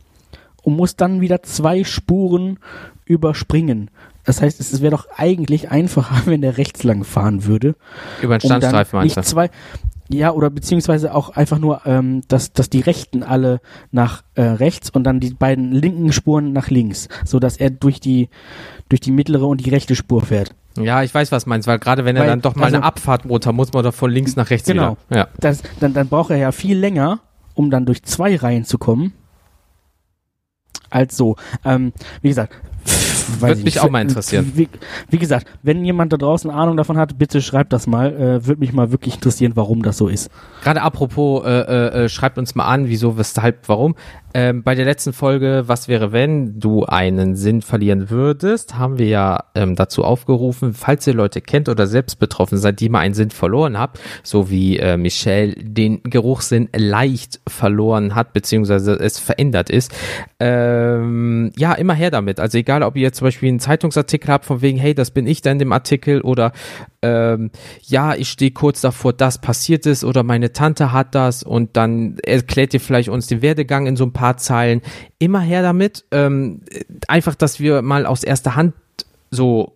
und 0.62 0.76
muss 0.76 0.96
dann 0.96 1.22
wieder 1.22 1.42
zwei 1.42 1.84
Spuren 1.84 2.58
überspringen. 3.06 3.90
Das 4.24 4.40
heißt, 4.40 4.58
es 4.60 4.80
wäre 4.80 4.90
doch 4.92 5.06
eigentlich 5.16 5.70
einfacher, 5.70 6.22
wenn 6.26 6.40
der 6.40 6.56
rechts 6.58 6.82
lang 6.82 7.04
fahren 7.04 7.44
würde. 7.44 7.74
Über 8.22 8.38
den 8.38 8.44
um 8.44 8.48
Standstreifen 8.48 8.98
meinst 8.98 9.16
nicht 9.16 9.26
du? 9.28 9.30
zwei, 9.30 9.50
ja, 10.08 10.32
oder 10.32 10.50
beziehungsweise 10.50 11.14
auch 11.14 11.30
einfach 11.30 11.58
nur, 11.58 11.82
ähm, 11.86 12.22
dass, 12.28 12.52
dass 12.52 12.68
die 12.68 12.80
Rechten 12.80 13.22
alle 13.22 13.60
nach 13.90 14.22
äh, 14.34 14.42
rechts 14.42 14.90
und 14.90 15.04
dann 15.04 15.18
die 15.20 15.32
beiden 15.32 15.72
linken 15.72 16.12
Spuren 16.12 16.52
nach 16.52 16.68
links, 16.68 17.08
so 17.24 17.38
dass 17.38 17.56
er 17.56 17.70
durch 17.70 18.00
die 18.00 18.28
durch 18.90 19.00
die 19.00 19.12
mittlere 19.12 19.46
und 19.46 19.64
die 19.64 19.70
rechte 19.70 19.96
Spur 19.96 20.20
fährt. 20.20 20.54
Ja, 20.78 21.02
ich 21.02 21.14
weiß, 21.14 21.32
was 21.32 21.44
du 21.44 21.50
meinst, 21.50 21.66
weil 21.66 21.78
gerade 21.78 22.04
wenn 22.04 22.16
er 22.16 22.22
Weil, 22.22 22.28
dann 22.28 22.40
doch 22.42 22.54
mal 22.54 22.64
also- 22.64 22.76
eine 22.76 22.84
Abfahrt 22.84 23.24
runter 23.24 23.52
muss, 23.52 23.72
man 23.72 23.82
doch 23.82 23.94
von 23.94 24.10
links 24.10 24.36
nach 24.36 24.50
rechts 24.50 24.68
Genau. 24.68 24.98
wieder. 25.08 25.18
Ja. 25.20 25.28
Das, 25.40 25.62
dann, 25.80 25.94
dann 25.94 26.08
braucht 26.08 26.30
er 26.30 26.36
ja 26.36 26.52
viel 26.52 26.76
länger, 26.76 27.20
um 27.54 27.70
dann 27.70 27.86
durch 27.86 28.02
zwei 28.02 28.36
Reihen 28.36 28.64
zu 28.64 28.76
kommen, 28.76 29.12
als 30.90 31.16
so. 31.16 31.36
Ähm, 31.64 31.92
wie 32.22 32.28
gesagt, 32.28 32.54
Würde 33.40 33.58
ich 33.58 33.64
mich 33.64 33.80
auch 33.80 33.90
mal 33.90 34.02
interessieren. 34.02 34.52
Wie, 34.54 34.68
wie 35.10 35.18
gesagt, 35.18 35.46
wenn 35.62 35.84
jemand 35.84 36.12
da 36.12 36.16
draußen 36.16 36.50
Ahnung 36.50 36.76
davon 36.76 36.96
hat, 36.96 37.18
bitte 37.18 37.42
schreibt 37.42 37.72
das 37.72 37.86
mal. 37.86 38.12
Äh, 38.12 38.46
Würde 38.46 38.60
mich 38.60 38.72
mal 38.72 38.90
wirklich 38.90 39.14
interessieren, 39.14 39.52
warum 39.54 39.82
das 39.82 39.96
so 39.98 40.08
ist. 40.08 40.30
Gerade 40.62 40.82
apropos, 40.82 41.44
äh, 41.44 41.50
äh, 41.50 42.04
äh, 42.04 42.08
schreibt 42.08 42.38
uns 42.38 42.54
mal 42.54 42.64
an, 42.64 42.88
wieso, 42.88 43.16
weshalb, 43.16 43.68
warum. 43.68 43.94
Ähm, 44.36 44.64
bei 44.64 44.74
der 44.74 44.84
letzten 44.84 45.12
Folge, 45.12 45.62
was 45.66 45.86
wäre, 45.86 46.10
wenn 46.10 46.58
du 46.58 46.84
einen 46.84 47.36
Sinn 47.36 47.62
verlieren 47.62 48.10
würdest, 48.10 48.76
haben 48.76 48.98
wir 48.98 49.06
ja 49.06 49.44
ähm, 49.54 49.76
dazu 49.76 50.02
aufgerufen, 50.02 50.74
falls 50.74 51.06
ihr 51.06 51.14
Leute 51.14 51.40
kennt 51.40 51.68
oder 51.68 51.86
selbst 51.86 52.18
betroffen 52.18 52.58
seid, 52.58 52.80
die 52.80 52.88
mal 52.88 52.98
einen 52.98 53.14
Sinn 53.14 53.30
verloren 53.30 53.78
habt, 53.78 54.00
so 54.24 54.50
wie 54.50 54.76
äh, 54.78 54.96
Michelle 54.96 55.54
den 55.54 56.02
Geruchssinn 56.02 56.68
leicht 56.74 57.40
verloren 57.48 58.16
hat, 58.16 58.32
beziehungsweise 58.32 58.94
es 58.94 59.20
verändert 59.20 59.70
ist. 59.70 59.94
Ähm, 60.40 61.52
ja, 61.56 61.72
immer 61.74 61.94
her 61.94 62.10
damit. 62.10 62.40
Also 62.40 62.58
egal, 62.58 62.82
ob 62.82 62.96
ihr 62.96 63.02
jetzt 63.02 63.18
zum 63.18 63.28
Beispiel 63.28 63.50
einen 63.50 63.60
Zeitungsartikel 63.60 64.32
habt, 64.32 64.46
von 64.46 64.62
wegen, 64.62 64.78
hey, 64.78 64.96
das 64.96 65.12
bin 65.12 65.28
ich 65.28 65.42
da 65.42 65.52
in 65.52 65.60
dem 65.60 65.70
Artikel 65.70 66.20
oder 66.22 66.50
ähm, 67.04 67.50
ja, 67.82 68.14
ich 68.14 68.30
stehe 68.30 68.50
kurz 68.50 68.80
davor, 68.80 69.12
das 69.12 69.38
passiert 69.38 69.84
ist 69.84 70.04
oder 70.04 70.22
meine 70.22 70.52
Tante 70.52 70.90
hat 70.90 71.14
das 71.14 71.42
und 71.42 71.76
dann 71.76 72.16
erklärt 72.24 72.72
ihr 72.72 72.80
vielleicht 72.80 73.10
uns 73.10 73.26
den 73.26 73.42
Werdegang 73.42 73.86
in 73.86 73.96
so 73.96 74.04
ein 74.04 74.14
paar 74.14 74.38
Zeilen. 74.38 74.80
Immer 75.18 75.40
her 75.40 75.60
damit. 75.60 76.06
Ähm, 76.12 76.62
einfach, 77.06 77.34
dass 77.34 77.60
wir 77.60 77.82
mal 77.82 78.06
aus 78.06 78.24
erster 78.24 78.56
Hand 78.56 78.72
so 79.30 79.74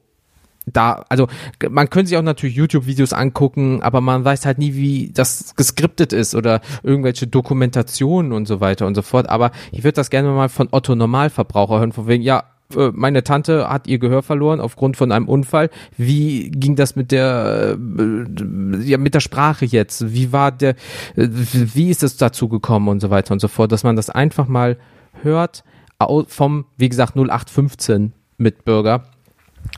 da, 0.72 1.04
also 1.08 1.28
man 1.68 1.88
könnte 1.90 2.08
sich 2.08 2.18
auch 2.18 2.22
natürlich 2.22 2.56
YouTube-Videos 2.56 3.12
angucken, 3.12 3.82
aber 3.82 4.00
man 4.00 4.24
weiß 4.24 4.46
halt 4.46 4.58
nie, 4.58 4.74
wie 4.74 5.10
das 5.12 5.54
geskriptet 5.56 6.12
ist 6.12 6.34
oder 6.34 6.60
irgendwelche 6.82 7.26
Dokumentationen 7.26 8.32
und 8.32 8.46
so 8.46 8.60
weiter 8.60 8.86
und 8.86 8.94
so 8.94 9.02
fort. 9.02 9.28
Aber 9.28 9.50
ich 9.72 9.84
würde 9.84 9.94
das 9.94 10.10
gerne 10.10 10.28
mal 10.30 10.48
von 10.48 10.68
Otto 10.70 10.94
Normalverbraucher 10.94 11.78
hören, 11.78 11.92
von 11.92 12.06
wegen, 12.06 12.22
ja, 12.22 12.44
meine 12.92 13.24
Tante 13.24 13.68
hat 13.68 13.86
ihr 13.86 13.98
Gehör 13.98 14.22
verloren 14.22 14.60
aufgrund 14.60 14.96
von 14.96 15.10
einem 15.10 15.26
Unfall. 15.26 15.70
Wie 15.96 16.50
ging 16.50 16.76
das 16.76 16.96
mit 16.96 17.12
der, 17.12 17.78
äh, 17.78 18.76
ja, 18.82 18.98
mit 18.98 19.14
der 19.14 19.20
Sprache 19.20 19.64
jetzt? 19.64 20.12
Wie 20.12 20.32
war 20.32 20.52
der, 20.52 20.70
äh, 21.16 21.28
wie 21.30 21.88
ist 21.88 22.02
es 22.02 22.18
dazu 22.18 22.48
gekommen 22.48 22.88
und 22.88 23.00
so 23.00 23.08
weiter 23.08 23.32
und 23.32 23.40
so 23.40 23.48
fort, 23.48 23.72
dass 23.72 23.84
man 23.84 23.96
das 23.96 24.10
einfach 24.10 24.48
mal 24.48 24.76
hört 25.22 25.64
vom, 26.28 26.66
wie 26.76 26.88
gesagt, 26.88 27.16
0815 27.16 28.12
Mitbürger. 28.36 29.04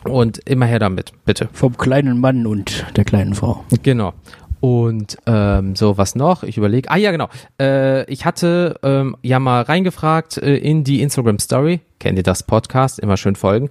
Und 0.05 0.39
immer 0.49 0.67
her 0.67 0.79
damit, 0.79 1.13
bitte. 1.25 1.49
Vom 1.53 1.77
kleinen 1.77 2.21
Mann 2.21 2.47
und 2.47 2.87
der 2.97 3.05
kleinen 3.05 3.35
Frau. 3.35 3.65
Genau. 3.83 4.13
Und 4.61 5.17
ähm, 5.27 5.75
so, 5.75 5.97
was 5.97 6.15
noch? 6.15 6.43
Ich 6.43 6.59
überlege. 6.59 6.91
Ah 6.91 6.97
ja, 6.97 7.11
genau. 7.11 7.29
Äh, 7.61 8.05
ich 8.13 8.25
hatte 8.27 8.79
ähm, 8.83 9.17
ja 9.23 9.39
mal 9.39 9.63
reingefragt 9.63 10.37
äh, 10.37 10.57
in 10.57 10.85
die 10.85 11.01
Instagram 11.01 11.39
Story. 11.39 11.81
Kennt 11.99 12.17
ihr 12.17 12.23
das 12.23 12.43
Podcast? 12.43 12.99
Immer 12.99 13.17
schön 13.17 13.37
folgen. 13.37 13.69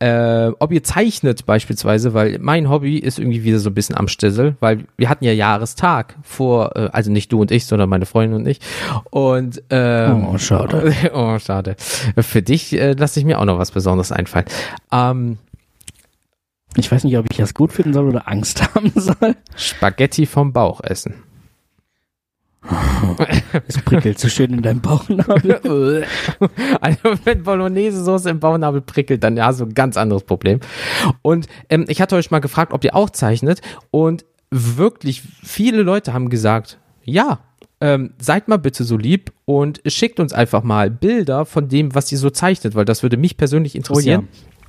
Äh, 0.00 0.50
ob 0.58 0.72
ihr 0.72 0.82
zeichnet 0.82 1.46
beispielsweise, 1.46 2.12
weil 2.14 2.38
mein 2.38 2.68
Hobby 2.68 2.98
ist 2.98 3.18
irgendwie 3.18 3.44
wieder 3.44 3.58
so 3.58 3.70
ein 3.70 3.74
bisschen 3.74 3.96
am 3.96 4.08
Stissel, 4.08 4.56
weil 4.60 4.84
wir 4.96 5.08
hatten 5.08 5.24
ja 5.24 5.32
Jahrestag 5.32 6.16
vor, 6.22 6.76
äh, 6.76 6.88
also 6.92 7.10
nicht 7.10 7.32
du 7.32 7.40
und 7.40 7.50
ich, 7.50 7.66
sondern 7.66 7.88
meine 7.88 8.06
Freundin 8.06 8.40
und 8.40 8.46
ich. 8.46 8.60
Und 9.10 9.62
ähm, 9.70 10.26
Oh, 10.26 10.38
schade. 10.38 10.92
oh, 11.14 11.38
schade. 11.38 11.76
Für 12.18 12.42
dich 12.42 12.72
äh, 12.78 12.92
lasse 12.92 13.20
ich 13.20 13.26
mir 13.26 13.38
auch 13.38 13.46
noch 13.46 13.58
was 13.58 13.70
Besonderes 13.70 14.12
einfallen. 14.12 14.46
Ähm, 14.92 15.38
Ich 16.76 16.90
weiß 16.90 17.04
nicht, 17.04 17.16
ob 17.18 17.26
ich 17.30 17.36
das 17.36 17.54
gut 17.54 17.72
finden 17.72 17.92
soll 17.92 18.08
oder 18.08 18.28
Angst 18.28 18.62
haben 18.74 18.92
soll. 18.94 19.36
Spaghetti 19.56 20.26
vom 20.26 20.52
Bauch 20.52 20.80
essen. 20.82 21.14
Es 23.66 23.78
prickelt 23.78 24.18
so 24.18 24.28
schön 24.28 24.52
in 24.52 24.62
deinem 24.62 24.80
Bauchnabel. 24.80 26.04
also 26.80 27.00
wenn 27.24 27.42
Bolognese-Soße 27.42 28.30
im 28.30 28.40
Bauchnabel 28.40 28.80
prickelt, 28.82 29.24
dann 29.24 29.36
ja, 29.36 29.52
so 29.52 29.64
ein 29.64 29.74
ganz 29.74 29.96
anderes 29.96 30.24
Problem. 30.24 30.60
Und 31.22 31.46
ähm, 31.68 31.86
ich 31.88 32.00
hatte 32.00 32.16
euch 32.16 32.30
mal 32.30 32.40
gefragt, 32.40 32.72
ob 32.72 32.84
ihr 32.84 32.94
auch 32.94 33.10
zeichnet 33.10 33.60
und 33.90 34.24
wirklich 34.50 35.22
viele 35.42 35.82
Leute 35.82 36.12
haben 36.12 36.28
gesagt, 36.28 36.78
ja, 37.02 37.40
ähm, 37.80 38.12
seid 38.18 38.48
mal 38.48 38.58
bitte 38.58 38.84
so 38.84 38.96
lieb 38.96 39.32
und 39.46 39.80
schickt 39.86 40.20
uns 40.20 40.32
einfach 40.32 40.62
mal 40.62 40.90
Bilder 40.90 41.46
von 41.46 41.68
dem, 41.68 41.94
was 41.94 42.12
ihr 42.12 42.18
so 42.18 42.28
zeichnet, 42.30 42.74
weil 42.74 42.84
das 42.84 43.02
würde 43.02 43.16
mich 43.16 43.36
persönlich 43.36 43.74
interessieren. 43.74 44.28
Äh, 44.30 44.59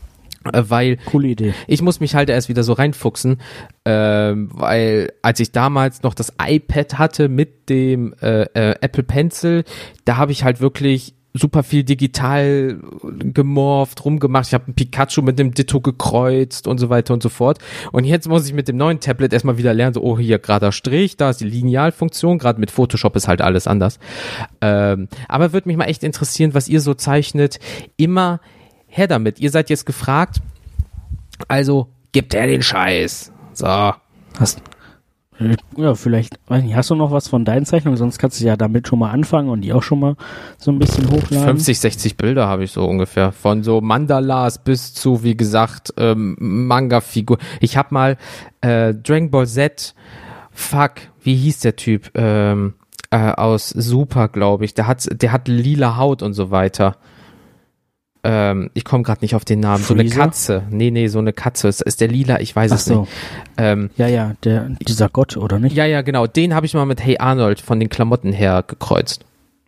Weil 0.43 0.97
Coole 1.05 1.29
Idee. 1.29 1.53
ich 1.67 1.81
muss 1.81 1.99
mich 1.99 2.15
halt 2.15 2.29
erst 2.29 2.49
wieder 2.49 2.63
so 2.63 2.73
reinfuchsen, 2.73 3.39
ähm, 3.85 4.49
weil 4.51 5.13
als 5.21 5.39
ich 5.39 5.51
damals 5.51 6.01
noch 6.01 6.15
das 6.15 6.33
iPad 6.41 6.97
hatte 6.97 7.29
mit 7.29 7.69
dem 7.69 8.13
äh, 8.21 8.43
äh, 8.53 8.75
Apple 8.81 9.03
Pencil, 9.03 9.63
da 10.05 10.17
habe 10.17 10.31
ich 10.31 10.43
halt 10.43 10.59
wirklich 10.59 11.13
super 11.33 11.63
viel 11.63 11.83
digital 11.83 12.79
gemorpht, 13.03 14.03
rumgemacht. 14.03 14.47
Ich 14.47 14.53
habe 14.53 14.69
ein 14.69 14.73
Pikachu 14.73 15.21
mit 15.21 15.39
dem 15.39 15.53
Ditto 15.53 15.79
gekreuzt 15.79 16.67
und 16.67 16.77
so 16.77 16.89
weiter 16.89 17.13
und 17.13 17.23
so 17.23 17.29
fort. 17.29 17.59
Und 17.91 18.03
jetzt 18.03 18.27
muss 18.27 18.47
ich 18.47 18.53
mit 18.53 18.67
dem 18.67 18.77
neuen 18.77 18.99
Tablet 18.99 19.31
erstmal 19.31 19.57
wieder 19.57 19.73
lernen, 19.73 19.93
so, 19.93 20.01
oh, 20.01 20.19
hier 20.19 20.39
gerader 20.39 20.71
Strich, 20.71 21.17
da 21.17 21.29
ist 21.29 21.41
die 21.41 21.45
Linealfunktion. 21.45 22.37
Gerade 22.37 22.59
mit 22.59 22.71
Photoshop 22.71 23.15
ist 23.15 23.27
halt 23.27 23.41
alles 23.41 23.67
anders. 23.67 23.99
Ähm, 24.59 25.07
aber 25.27 25.53
würde 25.53 25.69
mich 25.69 25.77
mal 25.77 25.85
echt 25.85 26.03
interessieren, 26.03 26.53
was 26.53 26.67
ihr 26.67 26.81
so 26.81 26.93
zeichnet. 26.93 27.59
Immer 27.95 28.41
her 28.91 29.07
damit. 29.07 29.39
Ihr 29.39 29.49
seid 29.49 29.69
jetzt 29.69 29.85
gefragt. 29.85 30.41
Also, 31.47 31.87
gibt 32.11 32.33
er 32.33 32.45
den 32.45 32.61
Scheiß. 32.61 33.31
So. 33.53 33.65
Hast, 33.65 34.61
äh, 35.39 35.55
ja, 35.77 35.95
vielleicht, 35.95 36.39
weiß 36.47 36.63
nicht, 36.63 36.75
hast 36.75 36.89
du 36.89 36.95
noch 36.95 37.11
was 37.11 37.27
von 37.27 37.45
deinen 37.45 37.65
Zeichnungen? 37.65 37.97
Sonst 37.97 38.19
kannst 38.19 38.39
du 38.39 38.45
ja 38.45 38.55
damit 38.55 38.87
schon 38.87 38.99
mal 38.99 39.11
anfangen 39.11 39.49
und 39.49 39.61
die 39.61 39.73
auch 39.73 39.83
schon 39.83 39.99
mal 39.99 40.15
so 40.57 40.71
ein 40.71 40.79
bisschen 40.79 41.09
hochladen. 41.09 41.45
50, 41.45 41.79
60 41.79 42.17
Bilder 42.17 42.47
habe 42.47 42.63
ich 42.63 42.71
so 42.71 42.85
ungefähr. 42.85 43.31
Von 43.31 43.63
so 43.63 43.81
Mandalas 43.81 44.63
bis 44.63 44.93
zu, 44.93 45.23
wie 45.23 45.35
gesagt, 45.35 45.93
ähm, 45.97 46.35
Manga-Figur. 46.39 47.37
Ich 47.59 47.77
habe 47.77 47.93
mal 47.93 48.17
äh, 48.61 48.93
Dragon 48.93 49.31
Ball 49.31 49.47
Z, 49.47 49.95
fuck, 50.51 50.93
wie 51.21 51.35
hieß 51.35 51.59
der 51.61 51.75
Typ? 51.75 52.11
Ähm, 52.13 52.73
äh, 53.09 53.31
aus 53.31 53.69
Super, 53.69 54.27
glaube 54.27 54.65
ich. 54.65 54.73
Der 54.73 54.87
hat, 54.87 55.07
der 55.11 55.31
hat 55.31 55.47
lila 55.47 55.97
Haut 55.97 56.21
und 56.21 56.33
so 56.33 56.51
weiter. 56.51 56.97
Ähm, 58.23 58.69
ich 58.75 58.85
komme 58.85 59.03
gerade 59.03 59.21
nicht 59.21 59.33
auf 59.35 59.45
den 59.45 59.59
Namen. 59.61 59.83
So 59.83 59.93
eine 59.93 60.03
Freezer? 60.03 60.19
Katze. 60.19 60.63
Nee, 60.69 60.91
nee, 60.91 61.07
so 61.07 61.19
eine 61.19 61.33
Katze. 61.33 61.67
Ist, 61.67 61.81
ist 61.81 62.01
der 62.01 62.07
lila? 62.07 62.39
Ich 62.39 62.55
weiß 62.55 62.71
Ach 62.71 62.75
es 62.75 62.85
so. 62.85 63.01
nicht. 63.01 63.11
Ähm, 63.57 63.89
Ja, 63.97 64.07
ja, 64.07 64.35
der, 64.43 64.69
dieser 64.87 65.09
Gott, 65.09 65.37
oder 65.37 65.57
nicht? 65.59 65.75
ja, 65.75 65.85
ja, 65.85 66.01
genau. 66.01 66.27
Den 66.27 66.53
habe 66.53 66.65
ich 66.65 66.73
mal 66.73 66.85
mit 66.85 67.03
Hey 67.03 67.17
Arnold 67.17 67.59
von 67.61 67.79
den 67.79 67.89
Klamotten 67.89 68.31
her 68.31 68.63
gekreuzt. 68.67 69.25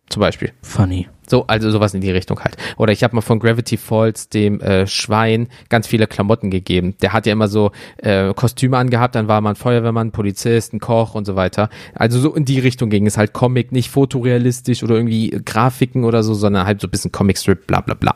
Zum 0.10 0.20
Beispiel. 0.20 0.52
Funny. 0.62 1.08
So, 1.34 1.48
also 1.48 1.72
sowas 1.72 1.96
in 1.96 2.02
die 2.02 2.12
Richtung 2.12 2.42
halt. 2.42 2.58
Oder 2.78 2.92
ich 2.92 3.04
habe 3.04 3.16
mal 3.16 3.22
von 3.22 3.40
Gravity 3.40 3.76
Falls 3.76 4.30
dem 4.30 4.62
äh, 4.62 4.86
Schwein 4.86 5.48
ganz 5.68 5.88
viele 5.88 6.06
Klamotten 6.06 6.52
gegeben. 6.52 6.94
Der 7.02 7.12
hat 7.12 7.26
ja 7.26 7.34
immer 7.34 7.48
so 7.48 7.72
äh, 7.98 8.36
Kostüme 8.36 8.78
angehabt, 8.78 9.16
dann 9.16 9.28
war 9.28 9.42
man 9.42 9.56
Feuerwehrmann, 9.56 10.12
Polizist, 10.12 10.74
ein 10.74 10.80
Koch 10.80 11.16
und 11.16 11.26
so 11.26 11.36
weiter. 11.36 11.72
Also 11.96 12.20
so 12.20 12.36
in 12.36 12.46
die 12.46 12.60
Richtung 12.60 12.92
ging 12.92 13.08
es 13.08 13.18
halt 13.18 13.34
Comic, 13.34 13.72
nicht 13.72 13.90
fotorealistisch 13.90 14.84
oder 14.84 14.94
irgendwie 14.94 15.32
Grafiken 15.44 16.04
oder 16.04 16.22
so, 16.22 16.36
sondern 16.36 16.68
halt 16.68 16.82
so 16.82 16.88
ein 16.88 16.92
bisschen 16.92 17.12
Comicstrip, 17.12 17.66
bla 17.66 17.82
bla 17.82 17.96
bla. 17.96 18.16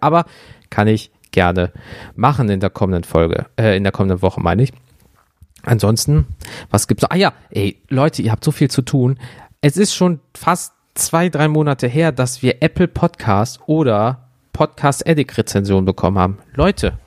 Aber 0.00 0.24
kann 0.70 0.88
ich 0.88 1.10
gerne 1.32 1.70
machen 2.16 2.48
in 2.48 2.60
der 2.60 2.70
kommenden 2.70 3.04
Folge, 3.04 3.44
äh, 3.60 3.76
in 3.76 3.82
der 3.82 3.92
kommenden 3.92 4.22
Woche, 4.22 4.40
meine 4.40 4.62
ich. 4.62 4.72
Ansonsten, 5.64 6.28
was 6.70 6.88
gibt's? 6.88 7.04
Ah 7.04 7.16
ja, 7.16 7.34
ey, 7.50 7.76
Leute, 7.90 8.22
ihr 8.22 8.32
habt 8.32 8.42
so 8.42 8.52
viel 8.52 8.70
zu 8.70 8.80
tun. 8.80 9.18
Es 9.60 9.76
ist 9.76 9.94
schon 9.94 10.20
fast 10.34 10.73
zwei, 10.94 11.28
drei 11.28 11.48
Monate 11.48 11.86
her, 11.86 12.12
dass 12.12 12.42
wir 12.42 12.62
Apple 12.62 12.88
Podcast 12.88 13.60
oder 13.66 14.28
Podcast 14.52 15.06
Addict 15.06 15.36
Rezension 15.36 15.84
bekommen 15.84 16.18
haben. 16.18 16.38
Leute, 16.54 16.98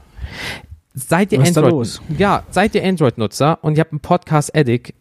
seid 0.93 1.32
ihr 1.32 1.39
Android, 1.39 2.02
ja, 2.17 2.43
seid 2.50 2.76
ihr 2.76 2.84
Android-Nutzer 2.84 3.60
und 3.62 3.78
ihr 3.78 3.82
habt 3.82 3.93
einen 3.93 4.02
Podcast 4.02 4.56
Addict 4.56 4.93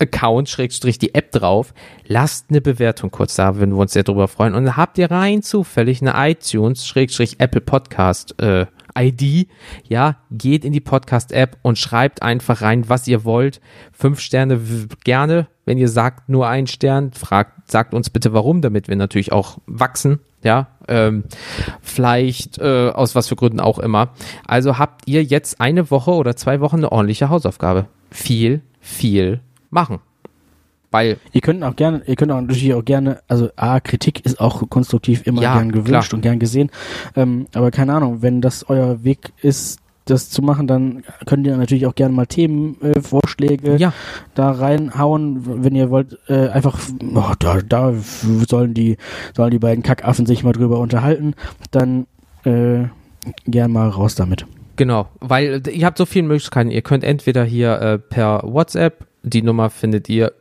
Account, 0.00 0.48
Schrägstrich 0.48 0.98
die 0.98 1.14
App 1.14 1.30
drauf, 1.30 1.72
lasst 2.06 2.46
eine 2.50 2.60
Bewertung 2.60 3.12
kurz 3.12 3.36
da, 3.36 3.56
würden 3.56 3.74
wir 3.74 3.80
uns 3.80 3.92
sehr 3.92 4.02
drüber 4.02 4.26
freuen. 4.26 4.54
Und 4.54 4.76
habt 4.76 4.98
ihr 4.98 5.10
rein 5.10 5.42
zufällig 5.42 6.02
eine 6.02 6.14
iTunes, 6.30 6.86
Schrägstrich 6.86 7.38
Apple 7.38 7.60
Podcast, 7.60 8.40
äh, 8.42 8.66
ID, 8.96 9.48
ja, 9.88 10.16
geht 10.30 10.64
in 10.64 10.72
die 10.72 10.80
Podcast-App 10.80 11.58
und 11.62 11.78
schreibt 11.78 12.22
einfach 12.22 12.62
rein, 12.62 12.88
was 12.88 13.06
ihr 13.08 13.24
wollt. 13.24 13.60
Fünf 13.92 14.20
Sterne 14.20 14.60
gerne. 15.04 15.48
Wenn 15.64 15.78
ihr 15.78 15.88
sagt 15.88 16.28
nur 16.28 16.46
ein 16.46 16.66
Stern, 16.66 17.12
fragt, 17.12 17.53
sagt 17.66 17.94
uns 17.94 18.10
bitte 18.10 18.32
warum, 18.32 18.60
damit 18.60 18.88
wir 18.88 18.96
natürlich 18.96 19.32
auch 19.32 19.58
wachsen, 19.66 20.20
ja. 20.42 20.68
Ähm, 20.86 21.24
vielleicht 21.80 22.58
äh, 22.58 22.90
aus 22.90 23.14
was 23.14 23.28
für 23.28 23.36
Gründen 23.36 23.60
auch 23.60 23.78
immer. 23.78 24.10
Also 24.46 24.78
habt 24.78 25.08
ihr 25.08 25.22
jetzt 25.22 25.60
eine 25.60 25.90
Woche 25.90 26.10
oder 26.12 26.36
zwei 26.36 26.60
Wochen 26.60 26.76
eine 26.76 26.92
ordentliche 26.92 27.30
Hausaufgabe. 27.30 27.86
Viel, 28.10 28.60
viel 28.80 29.40
machen. 29.70 30.00
Weil 30.90 31.16
Ihr 31.32 31.40
könnt 31.40 31.64
auch 31.64 31.74
gerne, 31.74 32.02
ihr 32.06 32.14
könnt 32.14 32.30
auch 32.30 32.40
natürlich 32.40 32.72
auch 32.74 32.84
gerne, 32.84 33.20
also 33.26 33.48
A, 33.56 33.80
Kritik 33.80 34.24
ist 34.24 34.38
auch 34.38 34.62
konstruktiv 34.68 35.26
immer 35.26 35.42
Ja, 35.42 35.54
gern 35.54 35.72
gewünscht 35.72 36.10
klar. 36.10 36.18
und 36.18 36.20
gern 36.20 36.38
gesehen. 36.38 36.70
Ähm, 37.16 37.46
aber 37.52 37.72
keine 37.72 37.94
Ahnung, 37.94 38.22
wenn 38.22 38.40
das 38.40 38.68
euer 38.68 39.02
Weg 39.02 39.32
ist, 39.42 39.80
das 40.04 40.28
zu 40.30 40.42
machen, 40.42 40.66
dann 40.66 41.02
könnt 41.26 41.46
ihr 41.46 41.56
natürlich 41.56 41.86
auch 41.86 41.94
gerne 41.94 42.14
mal 42.14 42.26
Themenvorschläge 42.26 43.74
äh, 43.74 43.76
ja, 43.76 43.92
da 44.34 44.50
reinhauen, 44.50 45.64
wenn 45.64 45.74
ihr 45.74 45.90
wollt, 45.90 46.18
äh, 46.28 46.48
einfach, 46.48 46.78
oh, 47.14 47.32
da, 47.38 47.60
da 47.60 47.94
sollen 48.48 48.74
die, 48.74 48.96
sollen 49.34 49.50
die 49.50 49.58
beiden 49.58 49.82
Kackaffen 49.82 50.26
sich 50.26 50.44
mal 50.44 50.52
drüber 50.52 50.78
unterhalten, 50.78 51.34
dann 51.70 52.06
äh, 52.44 52.84
gern 53.46 53.72
mal 53.72 53.88
raus 53.88 54.14
damit. 54.14 54.46
Genau, 54.76 55.08
weil 55.20 55.62
äh, 55.66 55.70
ihr 55.70 55.86
habt 55.86 55.98
so 55.98 56.06
viele 56.06 56.26
Möglichkeiten. 56.26 56.70
Ihr 56.70 56.82
könnt 56.82 57.04
entweder 57.04 57.44
hier 57.44 57.80
äh, 57.80 57.98
per 57.98 58.42
WhatsApp, 58.44 59.06
die 59.22 59.42
Nummer 59.42 59.70
findet 59.70 60.08
ihr 60.08 60.32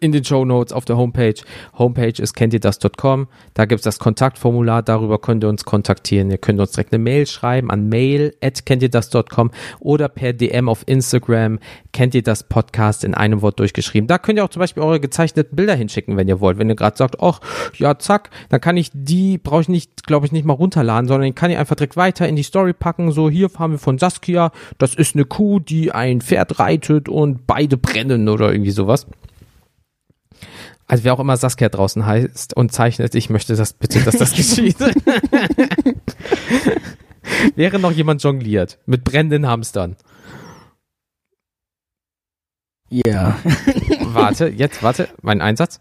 in 0.00 0.12
den 0.12 0.24
Show 0.24 0.44
Notes 0.44 0.72
auf 0.72 0.84
der 0.84 0.96
Homepage. 0.96 1.34
Homepage 1.76 2.22
ist 2.22 2.34
kennt 2.34 2.54
ihr 2.54 2.60
das.com. 2.60 3.26
Da 3.54 3.64
gibt's 3.64 3.84
das 3.84 3.98
Kontaktformular, 3.98 4.82
darüber 4.82 5.18
könnt 5.18 5.44
ihr 5.44 5.48
uns 5.48 5.64
kontaktieren. 5.64 6.30
Ihr 6.30 6.38
könnt 6.38 6.60
uns 6.60 6.72
direkt 6.72 6.92
eine 6.92 7.02
Mail 7.02 7.26
schreiben 7.26 7.70
an 7.70 7.88
mail 7.88 8.34
at 8.40 8.64
kennt 8.66 8.82
ihr 8.82 8.88
das.com 8.88 9.50
oder 9.80 10.08
per 10.08 10.32
DM 10.32 10.68
auf 10.68 10.84
Instagram 10.86 11.58
kennt 11.92 12.14
ihr 12.14 12.22
das 12.22 12.44
Podcast 12.44 13.04
in 13.04 13.14
einem 13.14 13.42
Wort 13.42 13.58
durchgeschrieben. 13.58 14.06
Da 14.06 14.18
könnt 14.18 14.38
ihr 14.38 14.44
auch 14.44 14.50
zum 14.50 14.60
Beispiel 14.60 14.82
eure 14.82 15.00
gezeichneten 15.00 15.56
Bilder 15.56 15.74
hinschicken, 15.74 16.16
wenn 16.16 16.28
ihr 16.28 16.40
wollt. 16.40 16.58
Wenn 16.58 16.68
ihr 16.68 16.76
gerade 16.76 16.96
sagt, 16.96 17.20
ach, 17.20 17.40
ja, 17.76 17.98
zack, 17.98 18.30
dann 18.48 18.60
kann 18.60 18.76
ich 18.76 18.90
die, 18.92 19.38
brauche 19.38 19.62
ich 19.62 19.68
nicht, 19.68 20.06
glaube 20.06 20.26
ich, 20.26 20.32
nicht 20.32 20.44
mal 20.44 20.54
runterladen, 20.54 21.08
sondern 21.08 21.28
ich 21.28 21.34
kann 21.34 21.50
die 21.50 21.56
einfach 21.56 21.76
direkt 21.76 21.96
weiter 21.96 22.28
in 22.28 22.36
die 22.36 22.42
Story 22.42 22.72
packen. 22.72 23.10
So, 23.12 23.28
hier 23.28 23.50
haben 23.58 23.72
wir 23.72 23.78
von 23.78 23.98
Saskia, 23.98 24.52
das 24.78 24.94
ist 24.94 25.14
eine 25.14 25.24
Kuh, 25.24 25.58
die 25.58 25.92
ein 25.92 26.20
Pferd 26.20 26.58
reitet 26.58 27.08
und 27.08 27.46
beide 27.46 27.76
brennen 27.76 28.28
oder 28.28 28.52
irgendwie 28.52 28.70
sowas. 28.70 29.06
Also 30.86 31.04
wer 31.04 31.14
auch 31.14 31.20
immer 31.20 31.36
Saskia 31.36 31.68
draußen 31.68 32.04
heißt 32.04 32.56
und 32.56 32.72
zeichnet, 32.72 33.14
ich 33.14 33.30
möchte 33.30 33.56
das 33.56 33.72
bitte, 33.72 34.00
dass 34.00 34.16
das 34.16 34.32
geschieht. 34.36 34.76
Wäre 37.56 37.78
noch 37.78 37.92
jemand 37.92 38.22
jongliert 38.22 38.78
mit 38.86 39.04
brennenden 39.04 39.46
Hamstern. 39.46 39.96
Ja. 42.90 43.38
Warte, 44.06 44.48
jetzt, 44.48 44.82
warte, 44.82 45.08
mein 45.22 45.40
Einsatz. 45.40 45.80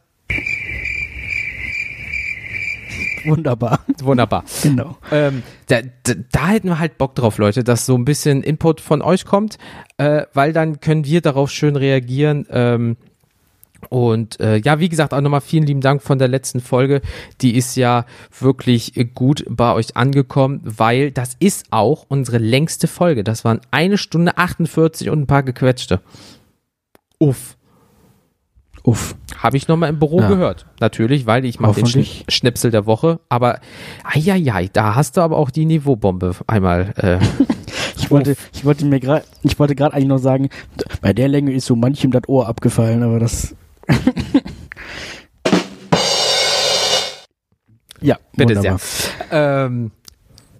Wunderbar. 3.26 3.80
Wunderbar. 4.02 4.44
Genau. 4.64 4.98
Ähm, 5.12 5.44
da, 5.68 5.82
da, 6.04 6.14
da 6.32 6.48
hätten 6.48 6.68
wir 6.68 6.80
halt 6.80 6.98
Bock 6.98 7.16
drauf, 7.16 7.38
Leute, 7.38 7.64
dass 7.64 7.86
so 7.86 7.96
ein 7.96 8.06
bisschen 8.06 8.42
Input 8.44 8.82
von 8.82 9.02
euch 9.02 9.26
kommt, 9.26 9.58
äh, 9.98 10.26
weil 10.34 10.54
dann 10.54 10.80
können 10.80 11.06
wir 11.06 11.22
darauf 11.22 11.52
schön 11.52 11.76
reagieren. 11.76 12.48
Ähm, 12.50 12.98
und 13.90 14.40
äh, 14.40 14.58
ja, 14.58 14.80
wie 14.80 14.90
gesagt, 14.90 15.14
auch 15.14 15.22
nochmal 15.22 15.42
vielen 15.42 15.66
lieben 15.66 15.82
Dank 15.82 16.02
von 16.02 16.20
der 16.20 16.28
letzten 16.28 16.60
Folge. 16.62 17.02
Die 17.42 17.56
ist 17.56 17.76
ja 17.76 18.06
wirklich 18.40 18.94
gut 19.14 19.44
bei 19.50 19.74
euch 19.74 19.96
angekommen, 19.98 20.62
weil 20.64 21.12
das 21.12 21.36
ist 21.40 21.68
auch 21.72 22.06
unsere 22.08 22.38
längste 22.38 22.88
Folge. 22.88 23.24
Das 23.24 23.44
waren 23.46 23.62
eine 23.72 23.98
Stunde 23.98 24.38
48 24.38 25.10
und 25.10 25.22
ein 25.22 25.28
paar 25.28 25.44
gequetschte. 25.44 26.02
Uff. 27.20 27.58
Uff. 28.86 29.16
Habe 29.38 29.56
ich 29.56 29.70
nochmal 29.70 29.90
im 29.90 30.00
Büro 30.00 30.20
Ja. 30.20 30.28
gehört. 30.28 30.66
Natürlich, 30.82 31.26
weil 31.26 31.46
ich 31.46 31.60
mache 31.60 31.76
den. 31.76 31.86
Schn 31.88 32.06
Schnipsel 32.28 32.70
der 32.70 32.86
Woche. 32.86 33.22
Aber, 33.30 33.60
eieiei, 34.04 34.70
da 34.74 34.96
hast 34.96 35.16
du 35.16 35.22
aber 35.22 35.38
auch 35.38 35.50
die 35.52 35.66
Niveaubombe 35.66 36.36
einmal. 36.48 36.94
Äh, 36.98 37.20
Ich 37.96 38.12
wollte, 38.12 38.36
ich 38.54 38.66
wollte 38.66 38.86
mir 38.86 39.00
gerade, 39.00 39.24
ich 39.44 39.58
wollte 39.60 39.76
gerade 39.76 39.96
eigentlich 39.96 40.08
noch 40.10 40.18
sagen, 40.18 40.50
bei 41.02 41.14
der 41.14 41.30
Länge 41.30 41.54
ist 41.54 41.66
so 41.66 41.76
manchem 41.76 42.12
das 42.12 42.28
Ohr 42.28 42.48
abgefallen, 42.48 43.02
aber 43.02 43.18
das. 43.20 43.56
ja, 48.02 48.18
bitte 48.36 48.56
wunderbar. 48.56 48.80
sehr. 48.80 49.10
Ähm, 49.32 49.92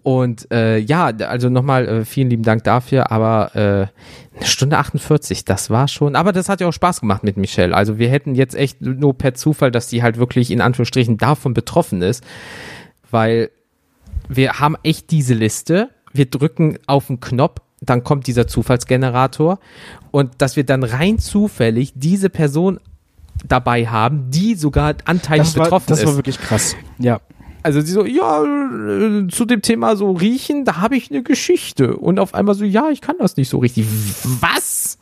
und 0.04 0.52
äh, 0.52 0.78
ja, 0.80 1.06
also 1.06 1.50
nochmal 1.50 1.88
äh, 1.88 2.06
vielen 2.06 2.30
lieben 2.30 2.44
Dank 2.44 2.66
dafür. 2.66 3.12
Aber 3.12 3.56
äh, 3.56 3.88
eine 4.38 4.46
Stunde 4.46 4.78
48, 4.78 5.46
das 5.46 5.70
war 5.70 5.88
schon. 5.88 6.16
Aber 6.18 6.34
das 6.34 6.50
hat 6.50 6.60
ja 6.60 6.68
auch 6.68 6.74
Spaß 6.74 7.00
gemacht 7.00 7.24
mit 7.24 7.38
Michelle. 7.38 7.74
Also 7.74 7.98
wir 7.98 8.10
hätten 8.10 8.36
jetzt 8.36 8.54
echt 8.54 8.82
nur 8.82 9.18
per 9.18 9.34
Zufall, 9.34 9.72
dass 9.72 9.88
die 9.88 10.04
halt 10.04 10.18
wirklich 10.18 10.52
in 10.52 10.60
Anführungsstrichen 10.60 11.18
davon 11.18 11.54
betroffen 11.54 12.02
ist. 12.02 12.24
Weil 13.10 13.50
wir 14.28 14.60
haben 14.60 14.76
echt 14.84 15.12
diese 15.12 15.34
Liste. 15.34 15.90
Wir 16.12 16.26
drücken 16.26 16.78
auf 16.86 17.08
den 17.08 17.22
Knopf, 17.22 17.62
dann 17.82 18.04
kommt 18.04 18.28
dieser 18.28 18.48
Zufallsgenerator 18.48 19.60
und 20.12 20.34
dass 20.38 20.56
wir 20.56 20.64
dann 20.64 20.84
rein 20.84 21.20
zufällig 21.20 21.94
diese 21.96 22.30
Person 22.30 22.80
dabei 23.48 23.88
haben, 23.88 24.30
die 24.30 24.56
sogar 24.56 24.96
anteilig 25.06 25.48
Das 25.48 25.58
war, 25.58 25.64
betroffen 25.66 25.86
das 25.90 26.00
ist. 26.00 26.06
war 26.06 26.16
wirklich 26.16 26.40
krass. 26.40 26.76
Ja. 27.00 27.20
Also 27.64 27.80
sie 27.80 27.94
so, 27.94 28.06
ja, 28.06 28.44
äh, 28.44 29.28
zu 29.30 29.46
dem 29.46 29.62
Thema 29.62 29.96
so 29.96 30.12
riechen, 30.12 30.66
da 30.66 30.78
habe 30.78 30.98
ich 30.98 31.10
eine 31.10 31.24
Geschichte. 31.24 31.96
Und 31.96 32.20
auf 32.20 32.34
einmal 32.34 32.56
so, 32.56 32.66
ja, 32.66 32.90
ich 32.90 33.00
kann 33.00 33.16
das 33.20 33.38
nicht 33.38 33.50
so 33.50 33.60
richtig. 33.60 33.86
Was? 34.42 34.98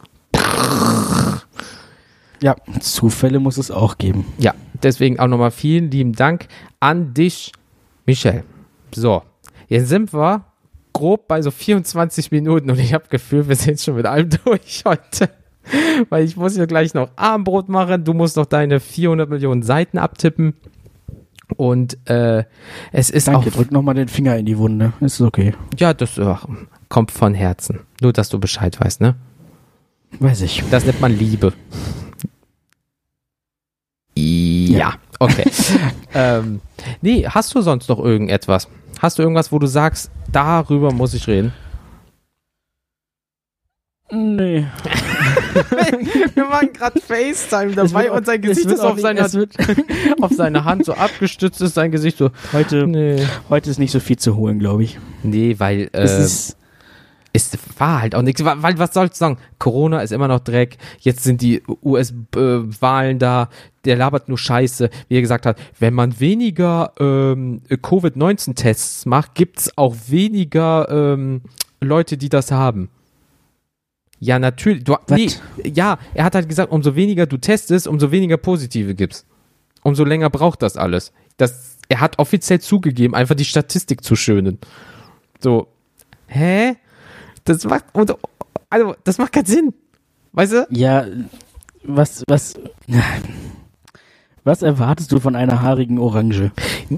Ja, 2.42 2.56
Zufälle 2.80 3.40
muss 3.40 3.58
es 3.58 3.72
auch 3.72 3.98
geben. 3.98 4.26
Ja, 4.38 4.54
deswegen 4.82 5.20
auch 5.20 5.28
nochmal 5.28 5.52
vielen 5.52 5.92
lieben 5.92 6.14
Dank 6.14 6.48
an 6.80 7.14
dich, 7.14 7.52
Michelle. 8.06 8.44
So, 8.94 9.24
jetzt 9.68 9.90
sind 9.90 10.14
wir 10.14 10.46
grob 10.94 11.28
bei 11.28 11.42
so 11.42 11.52
24 11.52 12.32
Minuten 12.32 12.70
und 12.70 12.80
ich 12.80 12.94
habe 12.94 13.06
Gefühl, 13.10 13.48
wir 13.48 13.56
sind 13.56 13.80
schon 13.80 13.96
mit 13.96 14.06
allem 14.06 14.30
durch 14.46 14.84
heute. 14.86 15.30
Weil 16.10 16.26
ich 16.26 16.38
muss 16.38 16.58
ja 16.58 16.66
gleich 16.66 16.94
noch 16.94 17.10
Armbrot 17.16 17.70
machen, 17.70 18.04
du 18.04 18.14
musst 18.14 18.38
noch 18.38 18.46
deine 18.46 18.80
400 18.80 19.30
Millionen 19.30 19.64
Seiten 19.64 19.98
abtippen. 19.98 20.54
Und 21.58 21.98
äh, 22.10 22.46
es 22.92 23.10
ist 23.10 23.28
Danke, 23.28 23.50
auch 23.50 23.54
drück 23.54 23.72
nochmal 23.72 23.96
den 23.96 24.08
Finger 24.08 24.38
in 24.38 24.46
die 24.46 24.58
Wunde. 24.58 24.94
Ist 25.02 25.20
okay. 25.22 25.54
Ja, 25.78 25.94
das 25.94 26.18
äh, 26.18 26.36
kommt 26.90 27.12
von 27.12 27.34
Herzen. 27.34 27.82
Nur, 28.02 28.14
dass 28.14 28.30
du 28.30 28.40
Bescheid 28.40 28.80
weißt, 28.80 29.02
ne? 29.02 29.16
Weiß 30.20 30.42
ich. 30.42 30.64
Das 30.72 30.86
nennt 30.86 31.02
man 31.02 31.18
Liebe. 31.18 31.54
Ja, 34.16 34.94
okay. 35.20 35.50
ähm, 36.14 36.62
nee, 37.02 37.26
hast 37.28 37.54
du 37.56 37.62
sonst 37.62 37.90
noch 37.90 38.00
irgendetwas? 38.00 38.68
Hast 39.00 39.18
du 39.18 39.24
irgendwas, 39.24 39.52
wo 39.52 39.60
du 39.60 39.68
sagst, 39.68 40.12
darüber 40.32 40.92
muss 40.92 41.14
ich 41.14 41.28
reden? 41.28 41.54
Nee. 44.12 44.68
Wir 46.36 46.46
machen 46.46 46.74
gerade 46.74 47.00
FaceTime 47.00 47.76
Es 47.86 47.94
auch- 48.12 48.18
es 48.52 48.66
wird 48.70 48.80
auch 48.82 48.94
nicht- 49.04 49.20
es 49.26 49.34
wird, 49.34 49.54
auf 50.22 50.32
seine 50.32 50.64
Hand 50.66 50.86
so 50.86 50.94
abgestützt 50.94 51.62
ist, 51.62 51.74
sein 51.76 51.92
Gesicht 51.92 52.18
so, 52.18 52.32
heute, 52.54 52.88
nee. 52.88 53.24
heute 53.50 53.70
ist 53.70 53.78
nicht 53.80 53.92
so 53.92 54.00
viel 54.00 54.18
zu 54.18 54.36
holen, 54.36 54.60
glaube 54.60 54.84
ich. 54.84 55.00
Nee, 55.24 55.56
weil, 55.58 55.90
es 55.94 56.12
äh, 56.12 56.24
ist, 56.24 56.58
es 57.34 57.58
war 57.78 58.02
halt 58.02 58.16
auch 58.16 58.22
nichts, 58.24 58.44
weil 58.44 58.78
was 58.78 58.94
sollst 58.94 59.16
du 59.16 59.20
sagen? 59.20 59.38
Corona 59.58 60.02
ist 60.02 60.12
immer 60.12 60.28
noch 60.28 60.40
Dreck, 60.42 60.78
jetzt 61.00 61.24
sind 61.24 61.42
die 61.42 61.64
US-Wahlen 61.84 63.20
da, 63.20 63.50
der 63.86 63.96
labert 63.96 64.28
nur 64.28 64.38
Scheiße, 64.38 64.90
wie 65.08 65.16
er 65.16 65.22
gesagt 65.22 65.46
hat, 65.46 65.58
wenn 65.80 65.94
man 65.94 66.20
weniger 66.20 66.92
ähm, 67.00 67.62
Covid-19-Tests 67.70 69.06
macht, 69.06 69.36
gibt's 69.36 69.76
auch 69.78 69.96
weniger 70.08 70.88
ähm, 70.90 71.42
Leute, 71.80 72.18
die 72.18 72.30
das 72.30 72.52
haben. 72.52 72.90
Ja, 74.24 74.38
natürlich. 74.38 74.84
Du, 74.84 74.96
nee, 75.10 75.32
ja, 75.64 75.98
er 76.14 76.24
hat 76.24 76.36
halt 76.36 76.48
gesagt, 76.48 76.72
umso 76.72 76.96
weniger 76.96 77.26
du 77.26 77.38
testest, 77.38 77.88
umso 77.88 78.12
weniger 78.12 78.38
Positive 78.38 78.94
gibt's. 78.94 79.26
Umso 79.82 80.04
länger 80.04 80.30
braucht 80.30 80.62
das 80.62 80.78
alles. 80.78 81.12
Das, 81.38 81.78
er 81.90 82.02
hat 82.02 82.20
offiziell 82.20 82.62
zugegeben, 82.62 83.16
einfach 83.16 83.34
die 83.34 83.46
Statistik 83.46 84.04
zu 84.04 84.16
schönen. 84.16 84.60
So, 85.40 85.70
hä? 86.28 86.76
Das 87.46 87.64
macht, 87.66 87.86
also, 88.70 88.96
das 89.04 89.18
macht 89.18 89.32
keinen 89.32 89.46
Sinn. 89.48 89.74
Weißt 90.34 90.54
du? 90.54 90.68
Ja, 90.70 91.08
was, 91.84 92.24
was, 92.28 92.54
was 94.44 94.62
erwartest 94.62 95.12
du 95.12 95.20
von 95.20 95.36
einer 95.36 95.62
haarigen 95.62 96.00
Orange? 96.00 96.52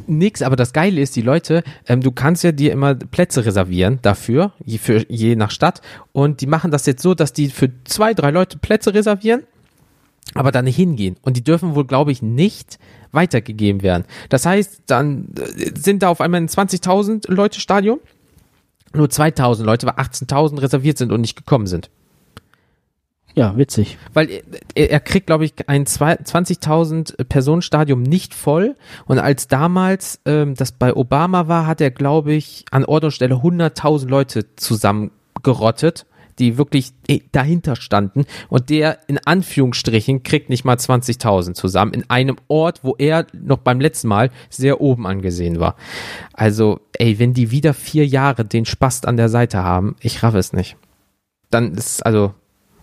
Nix, 0.08 0.42
aber 0.42 0.56
das 0.56 0.74
Geile 0.74 1.02
ist, 1.02 1.16
die 1.16 1.22
Leute, 1.22 1.64
ähm, 1.88 2.02
du 2.02 2.12
kannst 2.12 2.44
ja 2.44 2.52
dir 2.52 2.72
immer 2.72 2.96
Plätze 2.96 3.46
reservieren 3.46 4.00
dafür, 4.02 4.54
je, 4.64 4.78
für, 4.78 5.06
je 5.10 5.36
nach 5.36 5.52
Stadt. 5.52 5.82
Und 6.12 6.42
die 6.42 6.48
machen 6.48 6.72
das 6.72 6.86
jetzt 6.86 7.02
so, 7.02 7.14
dass 7.14 7.34
die 7.34 7.50
für 7.50 7.70
zwei, 7.84 8.14
drei 8.14 8.32
Leute 8.32 8.58
Plätze 8.58 8.94
reservieren, 8.94 9.44
aber 10.34 10.52
dann 10.52 10.66
hingehen. 10.66 11.18
Und 11.22 11.38
die 11.38 11.44
dürfen 11.44 11.76
wohl, 11.76 11.86
glaube 11.86 12.12
ich, 12.12 12.22
nicht 12.22 12.80
weitergegeben 13.12 13.84
werden. 13.84 14.06
Das 14.30 14.46
heißt, 14.46 14.84
dann 14.88 15.30
äh, 15.38 15.72
sind 15.78 16.04
da 16.04 16.10
auf 16.10 16.22
einmal 16.22 16.42
ein 16.42 16.48
20.000 16.48 17.32
Leute 17.32 17.60
Stadion 17.60 18.00
nur 18.96 19.10
2000 19.10 19.66
Leute, 19.66 19.88
weil 19.88 19.96
18.000 19.96 20.62
reserviert 20.62 20.98
sind 20.98 21.12
und 21.12 21.22
nicht 21.22 21.36
gekommen 21.36 21.68
sind. 21.68 21.90
Ja, 23.36 23.58
witzig. 23.58 23.98
Weil 24.13 24.30
er, 24.76 24.91
er 24.91 25.00
kriegt, 25.00 25.26
glaube 25.26 25.46
ich, 25.46 25.54
ein 25.67 25.86
20.000 25.86 27.24
Personenstadium 27.24 28.04
nicht 28.04 28.36
voll. 28.36 28.76
Und 29.06 29.17
als 29.17 29.48
damals 29.48 30.19
ähm, 30.26 30.54
das 30.56 30.72
bei 30.72 30.96
Obama 30.96 31.48
war, 31.48 31.65
hat 31.65 31.82
er, 31.82 31.89
glaube 31.89 32.34
ich, 32.34 32.65
an 32.69 32.86
Ort 32.86 33.06
und 33.06 33.12
Stelle 33.12 33.36
100.000 33.36 34.08
Leute 34.08 34.56
zusammengerottet 34.56 36.06
die 36.39 36.58
wirklich 36.58 36.93
äh, 37.08 37.19
dahinter 37.32 37.76
standen 37.76 38.26
und 38.50 38.69
der 38.69 39.00
in 39.08 39.19
Anführungsstrichen 39.24 40.24
kriegt 40.24 40.50
nicht 40.50 40.65
mal 40.65 40.78
20.000 40.78 41.54
zusammen 41.54 41.93
in 41.93 42.10
einem 42.10 42.38
Ort, 42.48 42.84
wo 42.84 42.96
er 42.98 43.28
noch 43.34 43.60
beim 43.60 43.80
letzten 43.80 44.08
Mal 44.08 44.32
sehr 44.50 44.82
oben 44.82 45.06
angesehen 45.06 45.60
war. 45.60 45.76
Also, 46.34 46.80
ey, 46.93 47.19
wenn 47.19 47.34
die 47.34 47.52
wieder 47.52 47.74
vier 47.74 48.06
Jahre 48.06 48.46
den 48.46 48.65
Spast 48.65 49.08
an 49.08 49.17
der 49.17 49.30
Seite 49.30 49.63
haben, 49.63 49.96
ich 50.00 50.24
raff 50.24 50.36
es 50.36 50.54
nicht. 50.54 50.76
Dann 51.50 51.74
ist, 51.74 52.06
also. 52.06 52.34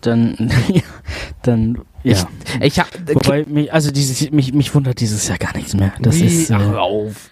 Dann, 0.01 0.51
dann, 1.43 1.79
ja. 2.03 2.15
Ich, 2.59 2.65
ich 2.65 2.79
hab, 2.79 2.87
Wobei, 3.13 3.45
mich, 3.47 3.71
also 3.71 3.91
dieses, 3.91 4.31
mich, 4.31 4.53
mich 4.53 4.73
wundert 4.73 4.99
dieses 4.99 5.27
Jahr 5.27 5.37
gar 5.37 5.55
nichts 5.55 5.73
mehr. 5.73 5.93
Das 6.01 6.17
nee, 6.17 6.25
ist, 6.25 6.49
äh, 6.49 6.57
hör 6.57 6.81
auf. 6.81 7.29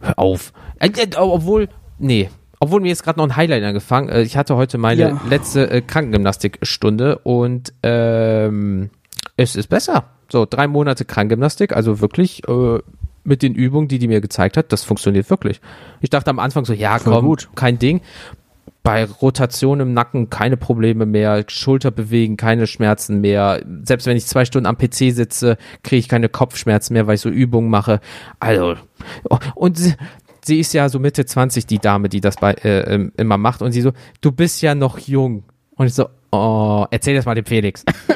Hör 0.00 0.18
auf. 0.18 0.52
Äh, 0.80 0.88
äh, 0.88 1.16
obwohl, 1.16 1.68
nee, 1.98 2.28
obwohl 2.60 2.80
mir 2.80 2.88
jetzt 2.88 3.02
gerade 3.02 3.18
noch 3.18 3.26
ein 3.26 3.36
Highlight 3.36 3.62
angefangen. 3.62 4.08
Äh, 4.08 4.22
ich 4.22 4.36
hatte 4.36 4.56
heute 4.56 4.78
meine 4.78 5.00
Ja. 5.00 5.20
letzte 5.28 5.70
äh, 5.70 5.80
Krankengymnastikstunde 5.80 7.18
und 7.18 7.72
ähm, 7.82 8.90
es 9.36 9.56
ist 9.56 9.68
besser. 9.68 10.04
So, 10.30 10.46
drei 10.48 10.66
Monate 10.66 11.04
Krankengymnastik, 11.04 11.74
also 11.74 12.00
wirklich 12.00 12.46
äh, 12.48 12.78
mit 13.24 13.42
den 13.42 13.54
Übungen, 13.54 13.88
die 13.88 13.98
die 13.98 14.08
mir 14.08 14.20
gezeigt 14.20 14.56
hat, 14.56 14.72
das 14.72 14.84
funktioniert 14.84 15.28
wirklich. 15.30 15.60
Ich 16.00 16.10
dachte 16.10 16.30
am 16.30 16.38
Anfang 16.38 16.64
so, 16.64 16.72
ja, 16.72 16.98
komm, 16.98 17.24
gut. 17.24 17.48
kein 17.54 17.78
Ding. 17.78 18.00
Bei 18.84 19.06
Rotation 19.06 19.80
im 19.80 19.94
Nacken 19.94 20.30
keine 20.30 20.56
Probleme 20.56 21.06
mehr, 21.06 21.44
Schulter 21.48 21.90
bewegen, 21.90 22.36
keine 22.36 22.68
Schmerzen 22.68 23.20
mehr. 23.20 23.64
Selbst 23.82 24.06
wenn 24.06 24.16
ich 24.16 24.26
zwei 24.26 24.44
Stunden 24.44 24.66
am 24.66 24.78
PC 24.78 25.12
sitze, 25.12 25.56
kriege 25.82 25.98
ich 25.98 26.08
keine 26.08 26.28
Kopfschmerzen 26.28 26.92
mehr, 26.92 27.08
weil 27.08 27.16
ich 27.16 27.22
so 27.22 27.30
Übungen 27.30 27.70
mache. 27.70 28.00
Also, 28.38 28.76
und 29.56 29.78
sie, 29.78 29.94
sie 30.44 30.60
ist 30.60 30.72
ja 30.74 30.88
so 30.88 30.98
Mitte 30.98 31.24
20, 31.26 31.66
die 31.66 31.78
Dame, 31.78 32.08
die 32.08 32.20
das 32.20 32.36
bei, 32.36 32.52
äh, 32.52 33.08
immer 33.16 33.38
macht. 33.38 33.62
Und 33.62 33.72
sie 33.72 33.80
so, 33.80 33.90
du 34.20 34.30
bist 34.30 34.62
ja 34.62 34.76
noch 34.76 34.98
jung. 34.98 35.42
Und 35.76 35.86
ich 35.86 35.94
so, 35.94 36.08
oh, 36.30 36.84
erzähl 36.90 37.16
das 37.16 37.24
mal 37.24 37.34
dem 37.34 37.46
Felix. 37.46 37.84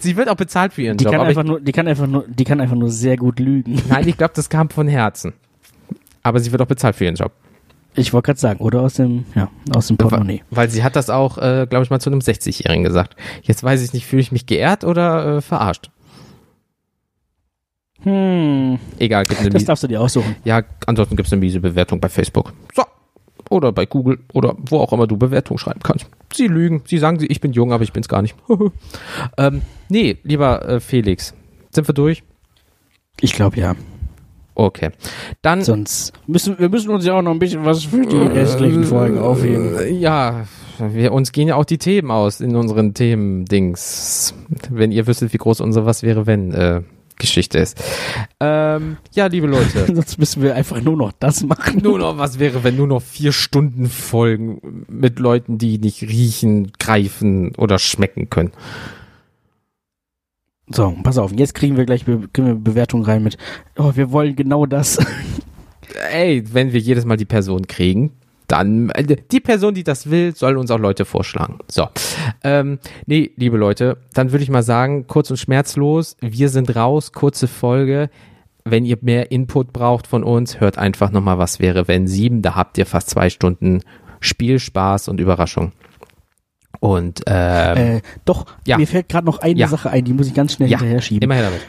sie 0.00 0.16
wird 0.16 0.28
auch 0.28 0.36
bezahlt 0.36 0.72
für 0.72 0.82
ihren 0.82 0.96
die 0.96 1.04
Job. 1.04 1.12
kann 1.12 1.20
aber 1.20 1.30
ich, 1.30 1.38
einfach 1.38 1.48
nur, 1.48 1.60
die 1.60 1.70
kann 1.72 1.86
einfach 1.88 2.06
nur, 2.06 2.24
die 2.28 2.44
kann 2.44 2.60
einfach 2.60 2.76
nur 2.76 2.90
sehr 2.90 3.16
gut 3.16 3.38
lügen. 3.38 3.80
nein, 3.88 4.08
ich 4.08 4.16
glaube, 4.16 4.32
das 4.34 4.50
kam 4.50 4.68
von 4.68 4.88
Herzen. 4.88 5.32
Aber 6.22 6.40
sie 6.40 6.52
wird 6.52 6.60
auch 6.62 6.66
bezahlt 6.66 6.96
für 6.96 7.04
ihren 7.04 7.14
Job. 7.16 7.32
Ich 7.94 8.12
wollte 8.12 8.26
gerade 8.26 8.38
sagen, 8.38 8.60
oder 8.60 8.82
aus 8.82 8.94
dem, 8.94 9.24
ja, 9.34 9.50
aus 9.74 9.88
dem 9.88 9.96
Portemonnaie. 9.96 10.42
Weil 10.50 10.70
sie 10.70 10.84
hat 10.84 10.94
das 10.94 11.10
auch, 11.10 11.38
äh, 11.38 11.66
glaube 11.68 11.82
ich, 11.84 11.90
mal 11.90 12.00
zu 12.00 12.08
einem 12.10 12.20
60-Jährigen 12.20 12.84
gesagt. 12.84 13.16
Jetzt 13.42 13.64
weiß 13.64 13.82
ich 13.82 13.92
nicht, 13.92 14.06
fühle 14.06 14.22
ich 14.22 14.30
mich 14.30 14.46
geehrt 14.46 14.84
oder 14.84 15.36
äh, 15.38 15.40
verarscht? 15.40 15.90
Hm, 18.02 18.78
Egal, 18.98 19.26
gibt 19.26 19.40
eine 19.40 19.50
das 19.50 19.64
darfst 19.64 19.82
du 19.82 19.88
dir 19.88 20.00
aussuchen. 20.00 20.36
ja, 20.44 20.62
ansonsten 20.86 21.16
gibt 21.16 21.26
es 21.26 21.32
eine 21.32 21.40
miese 21.40 21.60
Bewertung 21.60 22.00
bei 22.00 22.08
Facebook. 22.08 22.52
So. 22.74 22.84
Oder 23.50 23.72
bei 23.72 23.84
Google 23.84 24.20
oder 24.32 24.54
wo 24.58 24.78
auch 24.78 24.92
immer 24.92 25.06
du 25.08 25.16
Bewertung 25.16 25.58
schreiben 25.58 25.80
kannst. 25.82 26.06
Sie 26.32 26.46
lügen, 26.46 26.82
sie 26.86 26.98
sagen, 26.98 27.18
ich 27.28 27.40
bin 27.40 27.52
jung, 27.52 27.72
aber 27.72 27.82
ich 27.82 27.92
bin's 27.92 28.08
gar 28.08 28.22
nicht. 28.22 28.36
ähm, 29.36 29.62
nee, 29.88 30.16
lieber 30.22 30.66
äh, 30.68 30.80
Felix, 30.80 31.34
sind 31.74 31.88
wir 31.88 31.94
durch? 31.94 32.22
Ich 33.20 33.32
glaube 33.32 33.58
ja. 33.58 33.74
Okay. 34.54 34.90
Dann 35.42 35.62
Sonst 35.62 36.12
müssen 36.26 36.58
wir 36.58 36.68
müssen 36.68 36.90
uns 36.90 37.04
ja 37.04 37.14
auch 37.14 37.22
noch 37.22 37.30
ein 37.30 37.38
bisschen 37.38 37.64
was 37.64 37.84
für 37.84 38.04
die 38.04 38.16
restlichen 38.16 38.84
Folgen 38.84 39.18
aufheben. 39.18 39.78
Äh, 39.78 39.90
Ja, 39.90 40.46
wir, 40.78 41.12
uns 41.12 41.32
gehen 41.32 41.48
ja 41.48 41.56
auch 41.56 41.64
die 41.64 41.78
Themen 41.78 42.10
aus 42.10 42.40
in 42.40 42.56
unseren 42.56 42.94
Themen-Dings. 42.94 44.34
Wenn 44.70 44.92
ihr 44.92 45.06
wüsstet, 45.06 45.32
wie 45.32 45.38
groß 45.38 45.60
unsere 45.60 45.86
Was 45.86 46.02
wäre, 46.02 46.26
wenn 46.26 46.52
äh, 46.52 46.82
Geschichte 47.20 47.58
ist. 47.58 47.80
Ähm, 48.40 48.96
ja, 49.14 49.26
liebe 49.26 49.46
Leute. 49.46 49.86
Sonst 49.94 50.18
müssen 50.18 50.42
wir 50.42 50.56
einfach 50.56 50.80
nur 50.80 50.96
noch 50.96 51.12
das 51.12 51.44
machen. 51.44 51.80
nur 51.82 51.98
noch, 51.98 52.18
was 52.18 52.40
wäre, 52.40 52.64
wenn 52.64 52.76
nur 52.76 52.88
noch 52.88 53.02
vier 53.02 53.30
Stunden 53.30 53.88
Folgen 53.88 54.84
mit 54.88 55.20
Leuten, 55.20 55.58
die 55.58 55.78
nicht 55.78 56.02
riechen, 56.02 56.72
greifen 56.80 57.54
oder 57.56 57.78
schmecken 57.78 58.30
können. 58.30 58.50
So, 60.72 60.94
pass 61.02 61.18
auf, 61.18 61.32
jetzt 61.32 61.54
kriegen 61.54 61.76
wir 61.76 61.84
gleich 61.84 62.04
Be 62.04 62.28
wir 62.32 62.54
Bewertung 62.54 63.02
rein 63.02 63.24
mit, 63.24 63.36
oh, 63.76 63.92
wir 63.94 64.12
wollen 64.12 64.36
genau 64.36 64.66
das. 64.66 64.98
Ey, 66.12 66.44
wenn 66.52 66.72
wir 66.72 66.80
jedes 66.80 67.04
Mal 67.04 67.16
die 67.16 67.24
Person 67.24 67.66
kriegen, 67.66 68.12
dann 68.46 68.90
äh, 68.90 69.16
die 69.16 69.40
Person, 69.40 69.74
die 69.74 69.82
das 69.82 70.10
will, 70.10 70.34
soll 70.34 70.56
uns 70.56 70.70
auch 70.70 70.78
Leute 70.78 71.04
vorschlagen. 71.04 71.58
So, 71.68 71.88
ähm, 72.44 72.78
nee, 73.06 73.32
liebe 73.36 73.56
Leute, 73.56 73.96
dann 74.14 74.30
würde 74.30 74.44
ich 74.44 74.50
mal 74.50 74.62
sagen, 74.62 75.06
kurz 75.08 75.30
und 75.30 75.38
schmerzlos, 75.38 76.16
wir 76.20 76.48
sind 76.48 76.74
raus, 76.76 77.12
kurze 77.12 77.48
Folge. 77.48 78.08
Wenn 78.64 78.84
ihr 78.84 78.98
mehr 79.00 79.32
Input 79.32 79.72
braucht 79.72 80.06
von 80.06 80.22
uns, 80.22 80.60
hört 80.60 80.78
einfach 80.78 81.10
nochmal, 81.10 81.38
was 81.38 81.58
wäre, 81.58 81.88
wenn 81.88 82.06
sieben, 82.06 82.42
da 82.42 82.54
habt 82.54 82.78
ihr 82.78 82.86
fast 82.86 83.10
zwei 83.10 83.30
Stunden 83.30 83.80
Spielspaß 84.20 85.08
und 85.08 85.18
Überraschung. 85.18 85.72
Und 86.78 87.22
ähm, 87.26 87.76
äh, 87.96 88.00
doch, 88.24 88.46
Ja. 88.66 88.78
mir 88.78 88.86
fällt 88.86 89.08
gerade 89.08 89.26
noch 89.26 89.38
eine 89.40 89.58
Ja. 89.58 89.68
Sache 89.68 89.90
ein, 89.90 90.04
die 90.04 90.12
muss 90.12 90.28
ich 90.28 90.34
ganz 90.34 90.52
schnell 90.54 90.70
ja, 90.70 90.78
hinterher 90.78 91.02
schieben. 91.02 91.22
immer 91.24 91.34
her 91.34 91.50
damit. 91.50 91.60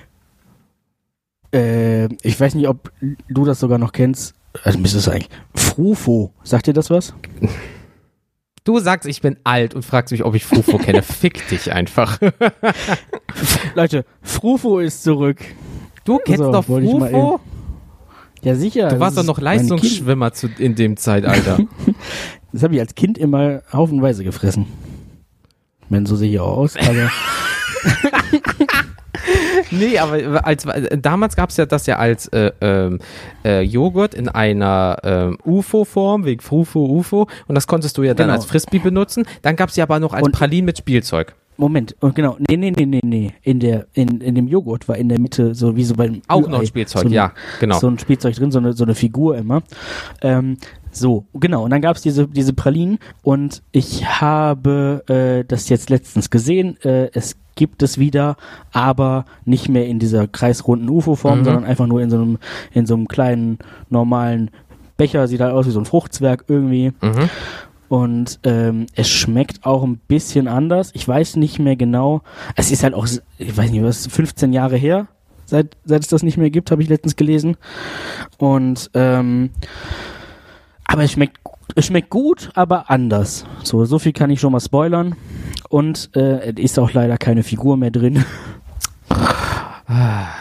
Äh, 1.53 2.05
ich 2.21 2.39
weiß 2.39 2.55
nicht, 2.55 2.67
ob 2.67 2.91
du 3.27 3.43
das 3.45 3.59
sogar 3.59 3.77
noch 3.77 3.91
kennst. 3.91 4.35
Also 4.63 4.79
müsstest 4.79 5.07
du 5.07 5.11
eigentlich. 5.11 5.29
Frufo, 5.53 6.31
sagt 6.43 6.67
dir 6.67 6.73
das 6.73 6.89
was? 6.89 7.13
Du 8.63 8.79
sagst, 8.79 9.07
ich 9.07 9.21
bin 9.21 9.37
alt 9.43 9.73
und 9.73 9.83
fragst 9.83 10.11
mich, 10.11 10.23
ob 10.23 10.35
ich 10.35 10.45
Fufo 10.45 10.77
kenne. 10.77 11.01
Fick 11.03 11.47
dich 11.49 11.73
einfach. 11.73 12.19
Leute, 13.75 14.05
Frufo 14.21 14.79
ist 14.79 15.03
zurück. 15.03 15.39
Du 16.05 16.19
kennst 16.19 16.43
So, 16.43 16.51
doch 16.51 16.65
Fufo? 16.65 17.39
Ja, 18.43 18.55
sicher. 18.55 18.89
Du 18.89 18.99
warst 18.99 19.17
doch 19.17 19.23
noch 19.23 19.39
Leistungsschwimmer 19.39 20.31
zu, 20.33 20.47
in 20.57 20.75
dem 20.75 20.95
Zeitalter. 20.97 21.59
Das 22.53 22.63
habe 22.63 22.73
ich 22.73 22.81
als 22.81 22.95
Kind 22.95 23.17
immer 23.17 23.61
haufenweise 23.71 24.25
gefressen. 24.25 24.65
Meine, 25.91 26.07
so 26.07 26.15
sehe 26.15 26.31
ich 26.31 26.39
auch 26.39 26.55
aus, 26.57 26.77
aber 26.77 27.11
nee, 29.71 29.97
aber 29.97 30.45
als 30.45 30.65
damals 31.01 31.35
gab's 31.35 31.57
ja 31.57 31.65
das 31.65 31.85
ja 31.85 31.97
als 31.97 32.27
äh, 32.29 32.51
ähm, 32.61 32.99
äh, 33.43 33.61
Joghurt 33.61 34.13
in 34.13 34.29
einer 34.29 34.97
ähm, 35.03 35.37
UFO-Form, 35.45 36.23
wegen 36.23 36.41
Frufo, 36.41 36.85
UFO. 36.85 37.27
Und 37.47 37.55
das 37.55 37.67
konntest 37.67 37.97
du 37.97 38.03
ja 38.03 38.13
dann 38.13 38.27
Genau. 38.27 38.37
als 38.37 38.45
Frisbee 38.45 38.79
benutzen. 38.79 39.25
Dann 39.41 39.57
gab's 39.57 39.75
ja 39.75 39.83
aber 39.83 39.99
noch 39.99 40.13
als 40.13 40.25
Und- 40.25 40.31
Pralin 40.31 40.63
mit 40.63 40.77
Spielzeug. 40.77 41.35
Moment, 41.57 41.95
und 41.99 42.15
genau, 42.15 42.37
nee, 42.49 42.57
nee, 42.57 42.71
nee, 42.71 42.85
nee, 42.85 43.01
nee. 43.03 43.33
In 43.43 43.59
der, 43.59 43.85
in, 43.93 44.19
in 44.21 44.33
dem 44.33 44.47
Joghurt 44.47 44.87
war 44.87 44.97
in 44.97 45.09
der 45.09 45.19
Mitte 45.19 45.53
so 45.53 45.75
wie 45.75 45.83
so 45.83 45.93
beim 45.93 46.21
Auch 46.27 46.47
noch 46.47 46.65
Spielzeug, 46.65 47.03
so 47.03 47.07
ein, 47.09 47.13
ja, 47.13 47.33
genau. 47.59 47.77
So 47.77 47.87
ein 47.87 47.99
Spielzeug 47.99 48.33
drin, 48.35 48.51
so 48.51 48.57
eine, 48.57 48.73
so 48.73 48.83
eine 48.83 48.95
Figur 48.95 49.37
immer. 49.37 49.61
Ähm, 50.23 50.57
so, 50.91 51.25
genau. 51.33 51.63
Und 51.63 51.71
dann 51.71 51.81
gab's 51.81 52.01
diese, 52.01 52.27
diese 52.27 52.53
Pralinen 52.53 52.99
und 53.23 53.63
ich 53.71 54.05
habe 54.21 55.03
äh, 55.07 55.45
das 55.47 55.69
jetzt 55.69 55.89
letztens 55.89 56.29
gesehen. 56.29 56.77
Äh, 56.83 57.09
es 57.13 57.37
gibt 57.55 57.83
es 57.83 57.97
wieder, 57.97 58.37
aber 58.71 59.25
nicht 59.45 59.69
mehr 59.69 59.85
in 59.87 59.99
dieser 59.99 60.27
kreisrunden 60.27 60.89
UFO-Form, 60.89 61.39
Mhm. 61.39 61.43
sondern 61.45 61.63
einfach 61.65 61.87
nur 61.87 62.01
in 62.01 62.09
so 62.09 62.17
einem, 62.17 62.37
in 62.73 62.85
so 62.85 62.93
einem 62.95 63.07
kleinen, 63.07 63.59
normalen 63.89 64.51
Becher 64.97 65.27
sieht 65.27 65.41
halt 65.41 65.53
aus 65.53 65.65
wie 65.67 65.71
so 65.71 65.79
ein 65.79 65.85
Fruchtzwerg 65.85 66.45
irgendwie. 66.47 66.93
Mhm. 67.01 67.29
Und 67.89 68.39
ähm, 68.43 68.85
es 68.95 69.09
schmeckt 69.09 69.65
auch 69.65 69.83
ein 69.83 69.97
bisschen 69.97 70.47
anders. 70.47 70.91
Ich 70.93 71.05
weiß 71.05 71.35
nicht 71.35 71.59
mehr 71.59 71.75
genau. 71.75 72.21
Es 72.55 72.71
ist 72.71 72.83
halt 72.83 72.93
auch, 72.93 73.05
ich 73.37 73.57
weiß 73.57 73.69
nicht, 73.69 73.83
was 73.83 74.07
15 74.07 74.53
Jahre 74.53 74.77
her, 74.77 75.07
seit, 75.45 75.75
seit 75.83 76.01
es 76.03 76.07
das 76.07 76.23
nicht 76.23 76.37
mehr 76.37 76.49
gibt, 76.51 76.71
habe 76.71 76.81
ich 76.81 76.87
letztens 76.89 77.17
gelesen. 77.17 77.57
Und 78.37 78.89
ähm, 78.93 79.49
aber 80.91 81.03
es 81.03 81.11
schmeckt, 81.11 81.37
es 81.75 81.85
schmeckt 81.85 82.09
gut, 82.09 82.49
aber 82.53 82.89
anders. 82.89 83.45
So, 83.63 83.85
so 83.85 83.97
viel 83.97 84.11
kann 84.11 84.29
ich 84.29 84.39
schon 84.39 84.51
mal 84.51 84.59
spoilern. 84.59 85.15
Und 85.69 86.09
äh, 86.15 86.51
es 86.51 86.59
ist 86.59 86.79
auch 86.79 86.91
leider 86.91 87.17
keine 87.17 87.43
Figur 87.43 87.77
mehr 87.77 87.91
drin. 87.91 88.25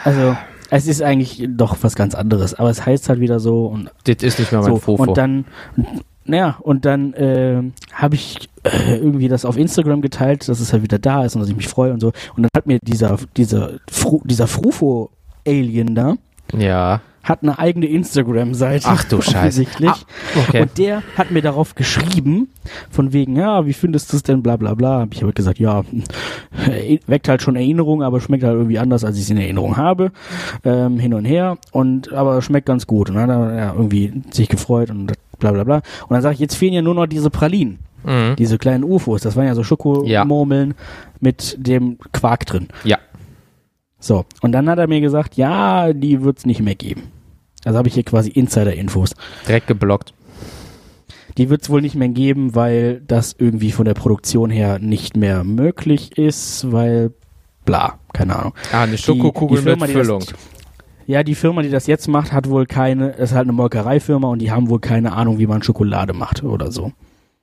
also 0.04 0.36
es 0.70 0.86
ist 0.86 1.02
eigentlich 1.02 1.46
doch 1.48 1.76
was 1.82 1.94
ganz 1.94 2.14
anderes, 2.14 2.54
aber 2.54 2.70
es 2.70 2.84
heißt 2.84 3.08
halt 3.08 3.20
wieder 3.20 3.40
so 3.40 3.66
und 3.66 3.90
Das 4.04 4.16
ist 4.22 4.38
nicht 4.38 4.52
mehr 4.52 4.60
mein 4.60 4.70
so, 4.70 4.76
Fofo. 4.78 5.02
und 5.02 5.16
dann, 5.16 5.44
naja, 6.24 6.56
und 6.60 6.84
dann 6.84 7.12
äh, 7.14 7.62
habe 7.92 8.14
ich 8.14 8.48
äh, 8.64 8.96
irgendwie 8.96 9.28
das 9.28 9.44
auf 9.44 9.56
Instagram 9.56 10.00
geteilt, 10.00 10.48
dass 10.48 10.60
es 10.60 10.72
halt 10.72 10.82
wieder 10.82 10.98
da 10.98 11.24
ist 11.24 11.34
und 11.34 11.40
dass 11.40 11.48
ich 11.48 11.56
mich 11.56 11.68
freue 11.68 11.92
und 11.92 12.00
so. 12.00 12.08
Und 12.36 12.42
dann 12.42 12.50
hat 12.56 12.66
mir 12.66 12.78
dieser, 12.82 13.18
dieser, 13.36 13.72
Fru, 13.90 14.20
dieser 14.24 14.46
Frufo-Alien 14.46 15.94
da, 15.94 16.14
ja. 16.56 17.00
Hat 17.22 17.42
eine 17.42 17.58
eigene 17.58 17.86
Instagram-Seite. 17.86 18.86
Ach 18.88 19.04
du 19.04 19.20
Scheiße. 19.20 19.36
offensichtlich. 19.38 19.90
Ah, 19.90 19.98
okay. 20.48 20.62
Und 20.62 20.78
der 20.78 21.02
hat 21.16 21.30
mir 21.30 21.42
darauf 21.42 21.74
geschrieben, 21.74 22.48
von 22.90 23.12
wegen, 23.12 23.36
ja, 23.36 23.66
wie 23.66 23.72
findest 23.72 24.12
du 24.12 24.16
es 24.16 24.22
denn, 24.22 24.42
bla 24.42 24.56
bla 24.56 24.74
bla. 24.74 25.00
Hab 25.00 25.14
ich 25.14 25.22
aber 25.22 25.32
gesagt, 25.32 25.58
ja, 25.58 25.82
weckt 27.06 27.28
halt 27.28 27.42
schon 27.42 27.56
Erinnerungen, 27.56 28.04
aber 28.04 28.20
schmeckt 28.20 28.44
halt 28.44 28.54
irgendwie 28.54 28.78
anders, 28.78 29.04
als 29.04 29.16
ich 29.16 29.24
es 29.24 29.30
in 29.30 29.36
Erinnerung 29.36 29.76
habe. 29.76 30.12
Ähm, 30.64 30.98
hin 30.98 31.14
und 31.14 31.24
her. 31.24 31.58
Und 31.72 32.12
aber 32.12 32.40
schmeckt 32.42 32.66
ganz 32.66 32.86
gut. 32.86 33.10
Und 33.10 33.16
dann 33.16 33.30
hat 33.30 33.50
er 33.50 33.56
ja, 33.56 33.72
irgendwie 33.74 34.22
sich 34.30 34.48
gefreut 34.48 34.90
und 34.90 35.12
bla 35.38 35.52
bla 35.52 35.64
bla. 35.64 35.76
Und 35.76 36.10
dann 36.10 36.22
sage 36.22 36.34
ich, 36.34 36.40
jetzt 36.40 36.56
fehlen 36.56 36.72
ja 36.72 36.82
nur 36.82 36.94
noch 36.94 37.06
diese 37.06 37.30
Pralinen. 37.30 37.80
Mhm. 38.04 38.36
Diese 38.36 38.56
kleinen 38.56 38.84
UFOs. 38.84 39.20
Das 39.20 39.36
waren 39.36 39.46
ja 39.46 39.54
so 39.54 39.62
Schokomurmeln 39.62 40.74
mit 41.20 41.56
dem 41.58 41.98
Quark 42.12 42.46
drin. 42.46 42.68
Ja. 42.84 42.98
So, 44.00 44.24
und 44.40 44.52
dann 44.52 44.68
hat 44.68 44.78
er 44.78 44.86
mir 44.88 45.00
gesagt, 45.00 45.36
ja, 45.36 45.92
die 45.92 46.22
wird's 46.22 46.46
nicht 46.46 46.60
mehr 46.62 46.74
geben. 46.74 47.12
Also 47.64 47.78
habe 47.78 47.88
ich 47.88 47.94
hier 47.94 48.02
quasi 48.02 48.30
Insider-Infos. 48.30 49.14
Direkt 49.46 49.66
geblockt. 49.66 50.14
Die 51.38 51.48
wird's 51.50 51.70
wohl 51.70 51.80
nicht 51.82 51.94
mehr 51.94 52.08
geben, 52.08 52.54
weil 52.54 53.02
das 53.06 53.34
irgendwie 53.38 53.70
von 53.72 53.84
der 53.84 53.94
Produktion 53.94 54.50
her 54.50 54.78
nicht 54.78 55.16
mehr 55.16 55.44
möglich 55.44 56.16
ist, 56.18 56.72
weil 56.72 57.12
bla, 57.64 57.98
keine 58.12 58.36
Ahnung. 58.36 58.54
Ah, 58.72 58.82
eine 58.82 58.98
Schokokugel 58.98 59.58
die 59.58 59.62
Firma, 59.62 59.86
mit 59.86 59.90
die 59.94 59.98
das- 59.98 60.06
Füllung. 60.06 60.24
Ja, 61.06 61.22
die 61.24 61.34
Firma, 61.34 61.62
die 61.62 61.70
das 61.70 61.86
jetzt 61.88 62.06
macht, 62.08 62.32
hat 62.32 62.48
wohl 62.48 62.66
keine, 62.66 63.10
ist 63.10 63.32
halt 63.32 63.42
eine 63.44 63.52
Molkereifirma 63.52 64.28
und 64.28 64.38
die 64.40 64.50
haben 64.52 64.70
wohl 64.70 64.78
keine 64.80 65.12
Ahnung, 65.12 65.38
wie 65.38 65.46
man 65.46 65.62
Schokolade 65.62 66.12
macht 66.12 66.42
oder 66.44 66.70
so. 66.70 66.92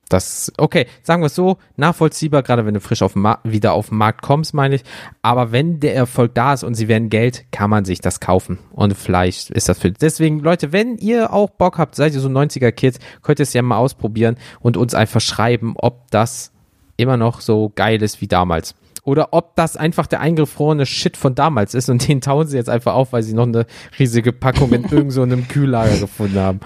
Das, 0.10 0.52
okay, 0.58 0.88
sagen 1.04 1.22
wir 1.22 1.28
es 1.28 1.36
so, 1.36 1.58
nachvollziehbar, 1.76 2.44
gerade 2.44 2.66
wenn 2.66 2.74
du 2.74 2.80
frisch 2.80 3.02
auf 3.02 3.16
wieder 3.44 3.74
auf 3.74 3.90
den 3.90 3.98
Markt 3.98 4.22
kommst, 4.22 4.54
meine 4.54 4.76
ich. 4.76 4.84
Aber 5.22 5.52
wenn 5.52 5.80
der 5.80 5.96
Erfolg 5.96 6.34
da 6.34 6.54
ist 6.54 6.64
und 6.64 6.76
sie 6.76 6.88
werden 6.88 7.10
Geld, 7.10 7.46
kann 7.52 7.70
man 7.70 7.84
sich 7.84 8.00
das 8.00 8.20
kaufen. 8.20 8.60
Und 8.72 8.96
vielleicht 8.96 9.50
ist 9.50 9.68
das 9.68 9.80
für, 9.80 9.92
deswegen, 9.92 10.40
Leute, 10.40 10.72
wenn 10.72 10.98
ihr 10.98 11.34
auch 11.34 11.50
Bock 11.50 11.78
habt, 11.78 11.96
seid 11.96 12.14
ihr 12.14 12.20
so 12.20 12.30
90er-Kids, 12.30 13.00
könnt 13.22 13.40
ihr 13.40 13.44
es 13.44 13.54
ja 13.54 13.62
mal 13.62 13.78
ausprobieren 13.78 14.38
und 14.60 14.78
uns 14.78 14.94
einfach 14.94 15.22
schreiben, 15.22 15.74
ob 15.78 16.10
das 16.12 16.52
immer 16.96 17.18
noch 17.18 17.42
so 17.42 17.72
geil 17.76 18.02
ist 18.02 18.22
wie 18.22 18.28
damals. 18.28 18.76
Oder 19.04 19.30
ob 19.32 19.56
das 19.56 19.78
einfach 19.78 20.06
der 20.06 20.20
eingefrorene 20.20 20.86
Shit 20.86 21.16
von 21.16 21.34
damals 21.34 21.74
ist 21.74 21.90
und 21.90 22.06
den 22.08 22.20
tauen 22.20 22.46
sie 22.46 22.58
jetzt 22.58 22.70
einfach 22.70 22.94
auf, 22.94 23.14
weil 23.14 23.24
sie 23.24 23.34
noch 23.34 23.44
eine 23.44 23.66
riesige 23.98 24.34
Packung 24.34 24.74
in 24.74 24.84
irgend 24.92 25.14
so 25.14 25.26
Kühllager 25.26 25.98
gefunden 25.98 26.40
haben. 26.40 26.60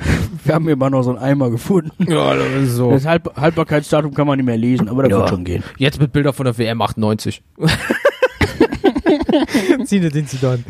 Wir 0.44 0.54
haben 0.54 0.68
immer 0.68 0.88
noch 0.90 1.02
so 1.02 1.10
einen 1.10 1.18
Eimer 1.18 1.50
gefunden. 1.50 1.90
Ja, 2.10 2.34
das 2.34 2.46
ist 2.62 2.74
so. 2.76 2.90
Das 2.90 3.04
Halb 3.06 3.36
Haltbarkeitsdatum 3.36 4.14
kann 4.14 4.26
man 4.26 4.38
nicht 4.38 4.46
mehr 4.46 4.56
lesen, 4.56 4.88
aber 4.88 5.02
das 5.02 5.10
Ja. 5.12 5.18
wird 5.18 5.28
schon 5.28 5.44
gehen. 5.44 5.62
Jetzt 5.78 6.00
mit 6.00 6.12
Bilder 6.12 6.32
von 6.32 6.44
der 6.46 6.56
WM 6.56 6.80
98. 6.82 7.42
Zinedine 9.84 10.26
Zidane. 10.26 10.64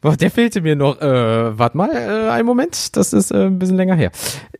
Boah, 0.00 0.16
der 0.16 0.30
fehlte 0.30 0.60
mir 0.60 0.76
noch. 0.76 1.00
Äh, 1.00 1.58
warte 1.58 1.76
mal, 1.76 1.90
äh, 1.94 2.30
einen 2.30 2.46
Moment. 2.46 2.96
Das 2.96 3.12
ist 3.12 3.30
äh, 3.30 3.46
ein 3.46 3.58
bisschen 3.58 3.76
länger 3.76 3.94
her. 3.94 4.10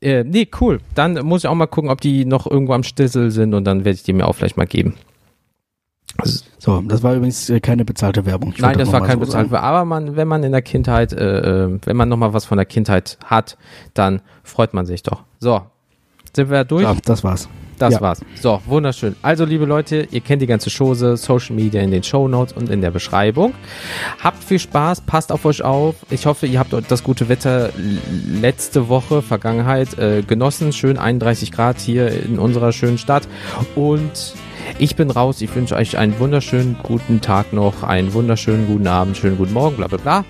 Äh, 0.00 0.24
nee, 0.24 0.48
cool. 0.60 0.80
Dann 0.94 1.14
muss 1.26 1.42
ich 1.44 1.48
auch 1.48 1.54
mal 1.54 1.66
gucken, 1.66 1.90
ob 1.90 2.00
die 2.00 2.24
noch 2.24 2.46
irgendwo 2.50 2.72
am 2.74 2.82
Stissel 2.82 3.30
sind 3.30 3.54
und 3.54 3.64
dann 3.64 3.84
werde 3.84 3.96
ich 3.96 4.02
die 4.02 4.12
mir 4.12 4.26
auch 4.26 4.34
vielleicht 4.34 4.56
mal 4.56 4.66
geben. 4.66 4.94
So, 6.62 6.82
das 6.82 7.02
war 7.02 7.14
übrigens 7.14 7.48
äh, 7.48 7.58
keine 7.58 7.86
bezahlte 7.86 8.26
Werbung. 8.26 8.52
Ich 8.54 8.60
Nein, 8.60 8.76
das 8.76 8.92
war 8.92 9.00
mal 9.00 9.06
kein 9.06 9.18
so 9.18 9.24
bezahlt. 9.24 9.48
sagen. 9.50 9.64
Aber 9.64 9.84
man, 9.86 10.14
wenn 10.16 10.28
man 10.28 10.42
in 10.42 10.52
der 10.52 10.60
Kindheit, 10.60 11.12
äh, 11.14 11.64
äh, 11.64 11.78
wenn 11.86 11.96
man 11.96 12.08
nochmal 12.10 12.34
was 12.34 12.44
von 12.44 12.58
der 12.58 12.66
Kindheit 12.66 13.16
hat, 13.24 13.56
dann 13.94 14.20
freut 14.44 14.74
man 14.74 14.84
sich 14.84 15.02
doch. 15.02 15.22
So, 15.38 15.62
sind 16.36 16.50
wir 16.50 16.64
durch? 16.64 16.82
Ja, 16.84 16.94
das 17.02 17.24
war's. 17.24 17.48
Das 17.78 17.94
Ja. 17.94 18.00
war's. 18.02 18.20
So, 18.38 18.60
wunderschön. 18.66 19.16
Also, 19.22 19.46
liebe 19.46 19.64
Leute, 19.64 20.06
ihr 20.10 20.20
kennt 20.20 20.42
die 20.42 20.46
ganze 20.46 20.68
Chose, 20.68 21.16
Social 21.16 21.56
Media 21.56 21.80
in 21.80 21.90
den 21.90 22.02
Show 22.02 22.28
Notes 22.28 22.52
und 22.52 22.68
in 22.68 22.82
der 22.82 22.90
Beschreibung. 22.90 23.54
Habt 24.22 24.44
viel 24.44 24.58
Spaß, 24.58 25.00
passt 25.00 25.32
auf 25.32 25.46
euch 25.46 25.62
auf. 25.62 25.94
Ich 26.10 26.26
hoffe, 26.26 26.46
ihr 26.46 26.58
habt 26.58 26.74
das 26.90 27.02
gute 27.02 27.30
Wetter 27.30 27.70
letzte 28.38 28.90
Woche, 28.90 29.22
Vergangenheit, 29.22 29.98
äh, 29.98 30.20
genossen. 30.20 30.74
Schön 30.74 30.98
31 30.98 31.52
Grad 31.52 31.80
hier 31.80 32.10
in 32.10 32.38
unserer 32.38 32.72
schönen 32.72 32.98
Stadt. 32.98 33.26
Und 33.74 34.34
ich 34.78 34.96
bin 34.96 35.10
raus. 35.10 35.40
Ich 35.42 35.54
wünsche 35.54 35.76
euch 35.76 35.98
einen 35.98 36.18
wunderschönen 36.18 36.76
guten 36.82 37.20
Tag 37.20 37.52
noch, 37.52 37.82
einen 37.82 38.12
wunderschönen 38.12 38.66
guten 38.66 38.86
Abend, 38.86 39.16
schönen 39.16 39.36
guten 39.36 39.52
Morgen, 39.52 39.76
bla 39.76 39.86
bla 39.86 39.98
bla. 39.98 40.24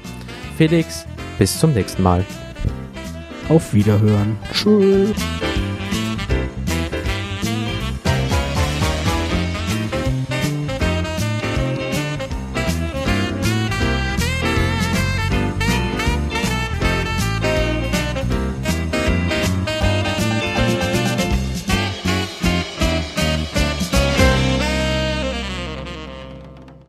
Felix, 0.56 1.06
bis 1.38 1.58
zum 1.58 1.72
nächsten 1.72 2.02
Mal. 2.02 2.24
Auf 3.48 3.74
Wiederhören. 3.74 4.38
Tschüss. 4.52 5.16